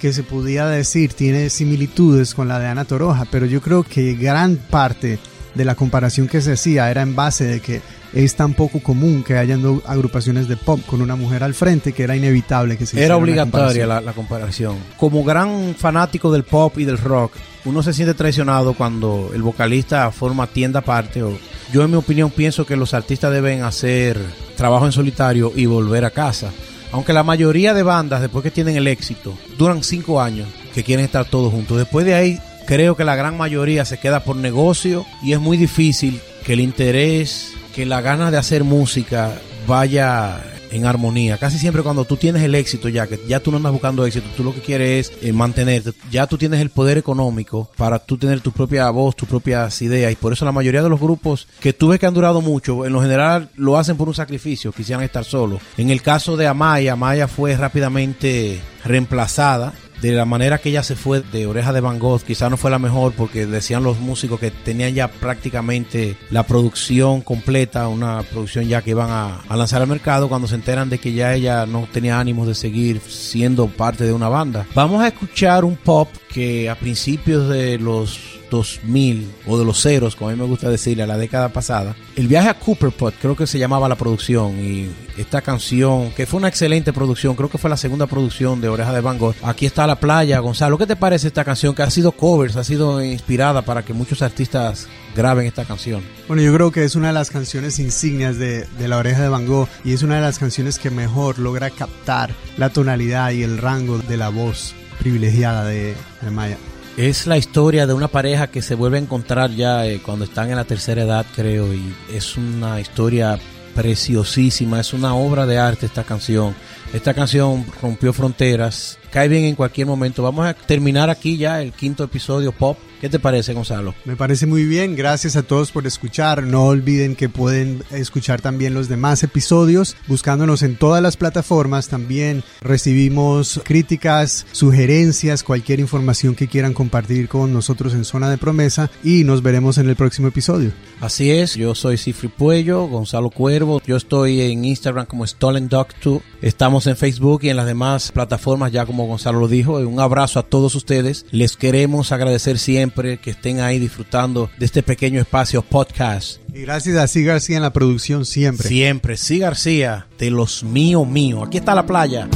que 0.00 0.12
se 0.12 0.22
podía 0.22 0.66
decir 0.66 1.12
tiene 1.14 1.50
similitudes 1.50 2.34
con 2.34 2.46
la 2.46 2.58
de 2.58 2.66
Ana 2.68 2.84
Toroja 2.84 3.26
pero 3.30 3.46
yo 3.46 3.60
creo 3.60 3.82
que 3.82 4.14
gran 4.14 4.56
parte 4.56 5.18
de 5.54 5.64
la 5.64 5.74
comparación 5.74 6.28
que 6.28 6.40
se 6.40 6.52
hacía 6.52 6.90
era 6.90 7.02
en 7.02 7.16
base 7.16 7.44
de 7.44 7.60
que 7.60 7.80
es 8.12 8.36
tan 8.36 8.54
poco 8.54 8.80
común 8.80 9.22
que 9.22 9.36
hayan 9.36 9.80
agrupaciones 9.86 10.48
de 10.48 10.56
pop 10.56 10.80
con 10.86 11.02
una 11.02 11.16
mujer 11.16 11.44
al 11.44 11.54
frente 11.54 11.92
que 11.92 12.04
era 12.04 12.16
inevitable 12.16 12.76
que 12.76 12.86
se 12.86 13.02
Era 13.02 13.16
obligatoria 13.16 13.86
la, 13.86 14.00
la 14.00 14.12
comparación. 14.12 14.76
Como 14.96 15.24
gran 15.24 15.74
fanático 15.76 16.32
del 16.32 16.44
pop 16.44 16.78
y 16.78 16.84
del 16.84 16.98
rock, 16.98 17.34
uno 17.64 17.82
se 17.82 17.92
siente 17.92 18.14
traicionado 18.14 18.74
cuando 18.74 19.30
el 19.34 19.42
vocalista 19.42 20.10
forma 20.10 20.46
tienda 20.46 20.80
aparte. 20.80 21.22
O, 21.22 21.38
yo 21.72 21.82
en 21.82 21.90
mi 21.90 21.96
opinión 21.96 22.30
pienso 22.30 22.64
que 22.64 22.76
los 22.76 22.94
artistas 22.94 23.32
deben 23.32 23.62
hacer 23.62 24.18
trabajo 24.56 24.86
en 24.86 24.92
solitario 24.92 25.52
y 25.54 25.66
volver 25.66 26.04
a 26.04 26.10
casa. 26.10 26.50
Aunque 26.92 27.12
la 27.12 27.22
mayoría 27.22 27.74
de 27.74 27.82
bandas, 27.82 28.22
después 28.22 28.42
que 28.42 28.50
tienen 28.50 28.76
el 28.76 28.86
éxito, 28.86 29.36
duran 29.58 29.82
cinco 29.82 30.22
años 30.22 30.48
que 30.74 30.82
quieren 30.82 31.04
estar 31.04 31.26
todos 31.26 31.52
juntos. 31.52 31.76
Después 31.76 32.06
de 32.06 32.14
ahí, 32.14 32.40
creo 32.66 32.96
que 32.96 33.04
la 33.04 33.16
gran 33.16 33.36
mayoría 33.36 33.84
se 33.84 33.98
queda 33.98 34.24
por 34.24 34.36
negocio 34.36 35.04
y 35.22 35.32
es 35.32 35.40
muy 35.40 35.58
difícil 35.58 36.20
que 36.46 36.54
el 36.54 36.60
interés, 36.60 37.52
que 37.78 37.86
la 37.86 38.00
gana 38.00 38.32
de 38.32 38.36
hacer 38.36 38.64
música 38.64 39.40
vaya 39.68 40.42
en 40.72 40.84
armonía. 40.84 41.38
Casi 41.38 41.60
siempre 41.60 41.84
cuando 41.84 42.04
tú 42.04 42.16
tienes 42.16 42.42
el 42.42 42.56
éxito 42.56 42.88
ya, 42.88 43.06
que 43.06 43.20
ya 43.28 43.38
tú 43.38 43.52
no 43.52 43.58
andas 43.58 43.70
buscando 43.70 44.04
éxito, 44.04 44.26
tú 44.36 44.42
lo 44.42 44.52
que 44.52 44.60
quieres 44.60 45.12
es 45.20 45.22
eh, 45.22 45.32
mantenerte, 45.32 45.92
ya 46.10 46.26
tú 46.26 46.36
tienes 46.36 46.60
el 46.60 46.70
poder 46.70 46.98
económico 46.98 47.70
para 47.76 48.00
tú 48.00 48.18
tener 48.18 48.40
tu 48.40 48.50
propia 48.50 48.90
voz, 48.90 49.14
tus 49.14 49.28
propias 49.28 49.80
ideas 49.80 50.10
y 50.10 50.16
por 50.16 50.32
eso 50.32 50.44
la 50.44 50.50
mayoría 50.50 50.82
de 50.82 50.88
los 50.88 50.98
grupos 50.98 51.46
que 51.60 51.72
tú 51.72 51.86
ves 51.86 52.00
que 52.00 52.06
han 52.06 52.14
durado 52.14 52.40
mucho, 52.40 52.84
en 52.84 52.92
lo 52.92 53.00
general 53.00 53.48
lo 53.54 53.78
hacen 53.78 53.96
por 53.96 54.08
un 54.08 54.14
sacrificio, 54.14 54.72
quisieran 54.72 55.04
estar 55.04 55.24
solos. 55.24 55.62
En 55.76 55.90
el 55.90 56.02
caso 56.02 56.36
de 56.36 56.48
Amaya, 56.48 56.94
Amaya 56.94 57.28
fue 57.28 57.56
rápidamente 57.56 58.58
reemplazada 58.84 59.72
de 60.00 60.12
la 60.12 60.24
manera 60.24 60.58
que 60.58 60.70
ella 60.70 60.82
se 60.82 60.96
fue 60.96 61.20
de 61.20 61.46
Oreja 61.46 61.72
de 61.72 61.80
Van 61.80 61.98
Gogh, 61.98 62.22
quizá 62.22 62.48
no 62.48 62.56
fue 62.56 62.70
la 62.70 62.78
mejor 62.78 63.12
porque 63.12 63.46
decían 63.46 63.82
los 63.82 63.98
músicos 63.98 64.38
que 64.38 64.50
tenían 64.50 64.94
ya 64.94 65.08
prácticamente 65.08 66.16
la 66.30 66.44
producción 66.44 67.22
completa, 67.22 67.88
una 67.88 68.22
producción 68.22 68.66
ya 68.66 68.82
que 68.82 68.90
iban 68.90 69.10
a, 69.10 69.40
a 69.48 69.56
lanzar 69.56 69.82
al 69.82 69.88
mercado 69.88 70.28
cuando 70.28 70.48
se 70.48 70.54
enteran 70.54 70.88
de 70.88 70.98
que 70.98 71.12
ya 71.12 71.34
ella 71.34 71.66
no 71.66 71.88
tenía 71.92 72.18
ánimos 72.20 72.46
de 72.46 72.54
seguir 72.54 73.00
siendo 73.00 73.66
parte 73.66 74.04
de 74.04 74.12
una 74.12 74.28
banda. 74.28 74.66
Vamos 74.74 75.02
a 75.02 75.08
escuchar 75.08 75.64
un 75.64 75.76
pop 75.76 76.08
que 76.32 76.68
a 76.70 76.74
principios 76.76 77.48
de 77.48 77.78
los 77.78 78.37
2000 78.50 79.30
o 79.46 79.58
de 79.58 79.64
los 79.64 79.80
ceros, 79.82 80.16
como 80.16 80.30
a 80.30 80.32
mí 80.32 80.38
me 80.38 80.46
gusta 80.46 80.68
decirle, 80.68 81.02
a 81.02 81.06
la 81.06 81.16
década 81.16 81.50
pasada. 81.50 81.96
El 82.16 82.28
viaje 82.28 82.48
a 82.48 82.58
Cooperpot, 82.58 83.14
creo 83.20 83.36
que 83.36 83.46
se 83.46 83.58
llamaba 83.58 83.88
la 83.88 83.96
producción 83.96 84.58
y 84.58 84.90
esta 85.16 85.42
canción, 85.42 86.10
que 86.12 86.26
fue 86.26 86.38
una 86.38 86.48
excelente 86.48 86.92
producción, 86.92 87.34
creo 87.34 87.50
que 87.50 87.58
fue 87.58 87.70
la 87.70 87.76
segunda 87.76 88.06
producción 88.06 88.60
de 88.60 88.68
Oreja 88.68 88.92
de 88.92 89.00
Van 89.00 89.18
Gogh. 89.18 89.34
Aquí 89.42 89.66
está 89.66 89.86
la 89.86 89.98
playa, 89.98 90.38
Gonzalo. 90.38 90.78
¿Qué 90.78 90.86
te 90.86 90.96
parece 90.96 91.28
esta 91.28 91.44
canción 91.44 91.74
que 91.74 91.82
ha 91.82 91.90
sido 91.90 92.12
covers, 92.12 92.56
ha 92.56 92.64
sido 92.64 93.02
inspirada 93.02 93.62
para 93.62 93.84
que 93.84 93.92
muchos 93.92 94.22
artistas 94.22 94.86
graben 95.14 95.46
esta 95.46 95.64
canción? 95.64 96.02
Bueno, 96.26 96.42
yo 96.42 96.52
creo 96.54 96.70
que 96.70 96.84
es 96.84 96.94
una 96.94 97.08
de 97.08 97.14
las 97.14 97.30
canciones 97.30 97.78
insignias 97.78 98.38
de, 98.38 98.66
de 98.78 98.88
La 98.88 98.98
Oreja 98.98 99.22
de 99.22 99.28
Van 99.28 99.46
Gogh 99.46 99.68
y 99.84 99.92
es 99.92 100.02
una 100.02 100.16
de 100.16 100.22
las 100.22 100.38
canciones 100.38 100.78
que 100.78 100.90
mejor 100.90 101.38
logra 101.38 101.70
captar 101.70 102.34
la 102.56 102.70
tonalidad 102.70 103.30
y 103.32 103.42
el 103.42 103.58
rango 103.58 103.98
de 103.98 104.16
la 104.16 104.28
voz 104.28 104.74
privilegiada 104.98 105.64
de, 105.64 105.94
de 106.22 106.30
Maya. 106.30 106.58
Es 106.98 107.28
la 107.28 107.38
historia 107.38 107.86
de 107.86 107.94
una 107.94 108.08
pareja 108.08 108.48
que 108.48 108.60
se 108.60 108.74
vuelve 108.74 108.98
a 108.98 109.00
encontrar 109.00 109.52
ya 109.52 109.86
eh, 109.86 110.00
cuando 110.04 110.24
están 110.24 110.50
en 110.50 110.56
la 110.56 110.64
tercera 110.64 111.02
edad, 111.02 111.24
creo, 111.32 111.72
y 111.72 111.94
es 112.12 112.36
una 112.36 112.80
historia 112.80 113.38
preciosísima, 113.72 114.80
es 114.80 114.92
una 114.92 115.14
obra 115.14 115.46
de 115.46 115.58
arte 115.58 115.86
esta 115.86 116.02
canción. 116.02 116.56
Esta 116.92 117.14
canción 117.14 117.64
rompió 117.80 118.12
fronteras, 118.12 118.98
cae 119.12 119.28
bien 119.28 119.44
en 119.44 119.54
cualquier 119.54 119.86
momento. 119.86 120.24
Vamos 120.24 120.44
a 120.44 120.54
terminar 120.54 121.08
aquí 121.08 121.36
ya 121.36 121.62
el 121.62 121.70
quinto 121.72 122.02
episodio 122.02 122.50
pop 122.50 122.76
¿Qué 123.00 123.08
te 123.08 123.20
parece, 123.20 123.54
Gonzalo? 123.54 123.94
Me 124.04 124.16
parece 124.16 124.46
muy 124.46 124.64
bien, 124.64 124.96
gracias 124.96 125.36
a 125.36 125.44
todos 125.44 125.70
por 125.70 125.86
escuchar. 125.86 126.42
No 126.42 126.64
olviden 126.64 127.14
que 127.14 127.28
pueden 127.28 127.84
escuchar 127.92 128.40
también 128.40 128.74
los 128.74 128.88
demás 128.88 129.22
episodios 129.22 129.96
buscándonos 130.08 130.64
en 130.64 130.74
todas 130.74 131.00
las 131.00 131.16
plataformas. 131.16 131.86
También 131.86 132.42
recibimos 132.60 133.60
críticas, 133.64 134.46
sugerencias, 134.50 135.44
cualquier 135.44 135.78
información 135.78 136.34
que 136.34 136.48
quieran 136.48 136.74
compartir 136.74 137.28
con 137.28 137.52
nosotros 137.52 137.94
en 137.94 138.04
Zona 138.04 138.30
de 138.30 138.36
Promesa 138.36 138.90
y 139.04 139.22
nos 139.22 139.44
veremos 139.44 139.78
en 139.78 139.88
el 139.88 139.94
próximo 139.94 140.26
episodio. 140.26 140.72
Así 141.00 141.30
es, 141.30 141.54
yo 141.54 141.76
soy 141.76 141.98
Cifri 141.98 142.26
Puello, 142.26 142.88
Gonzalo 142.88 143.30
Cuervo. 143.30 143.80
Yo 143.86 143.96
estoy 143.96 144.40
en 144.40 144.64
Instagram 144.64 145.06
como 145.06 145.24
Stolen 145.24 145.68
Dog 145.68 145.86
2. 146.02 146.20
Estamos 146.42 146.88
en 146.88 146.96
Facebook 146.96 147.44
y 147.44 147.50
en 147.50 147.56
las 147.56 147.66
demás 147.66 148.10
plataformas, 148.10 148.72
ya 148.72 148.86
como 148.86 149.06
Gonzalo 149.06 149.38
lo 149.38 149.46
dijo. 149.46 149.74
Un 149.74 150.00
abrazo 150.00 150.40
a 150.40 150.42
todos 150.42 150.74
ustedes. 150.74 151.26
Les 151.30 151.56
queremos 151.56 152.10
agradecer 152.10 152.58
siempre 152.58 152.87
que 152.90 153.30
estén 153.30 153.60
ahí 153.60 153.78
disfrutando 153.78 154.50
de 154.58 154.66
este 154.66 154.82
pequeño 154.82 155.20
espacio 155.20 155.62
podcast. 155.62 156.40
Y 156.52 156.62
gracias 156.62 156.96
a 156.96 157.06
C. 157.06 157.22
García 157.22 157.56
en 157.56 157.62
la 157.62 157.72
producción 157.72 158.24
siempre. 158.24 158.68
Siempre, 158.68 159.16
C. 159.16 159.38
García, 159.38 160.06
de 160.18 160.30
los 160.30 160.64
mío 160.64 161.04
mío. 161.04 161.44
Aquí 161.44 161.58
está 161.58 161.74
la 161.74 161.86
playa. 161.86 162.28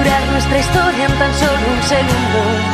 Capturar 0.00 0.26
nuestra 0.30 0.58
historia 0.58 1.06
en 1.06 1.18
tan 1.18 1.34
solo 1.34 1.72
un 1.72 1.82
segundo. 1.82 2.69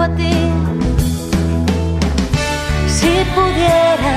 A 0.00 0.08
ti. 0.16 0.34
Si 2.86 3.12
pudiera 3.34 4.14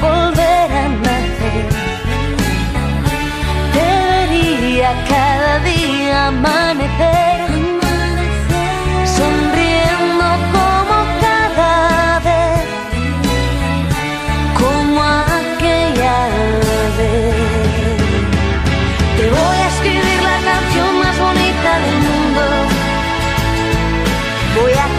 volver 0.00 0.70
a 0.82 0.88
nacer, 1.04 1.68
te 3.74 3.88
vería 4.10 4.90
cada 5.08 5.58
día 5.60 6.28
amanecer, 6.28 6.61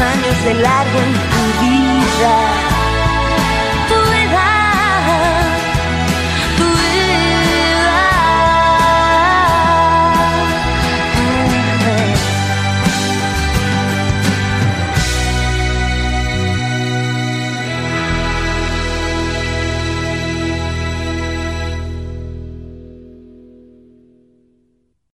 años, 0.00 0.44
de 0.44 0.54
largo 0.54 0.98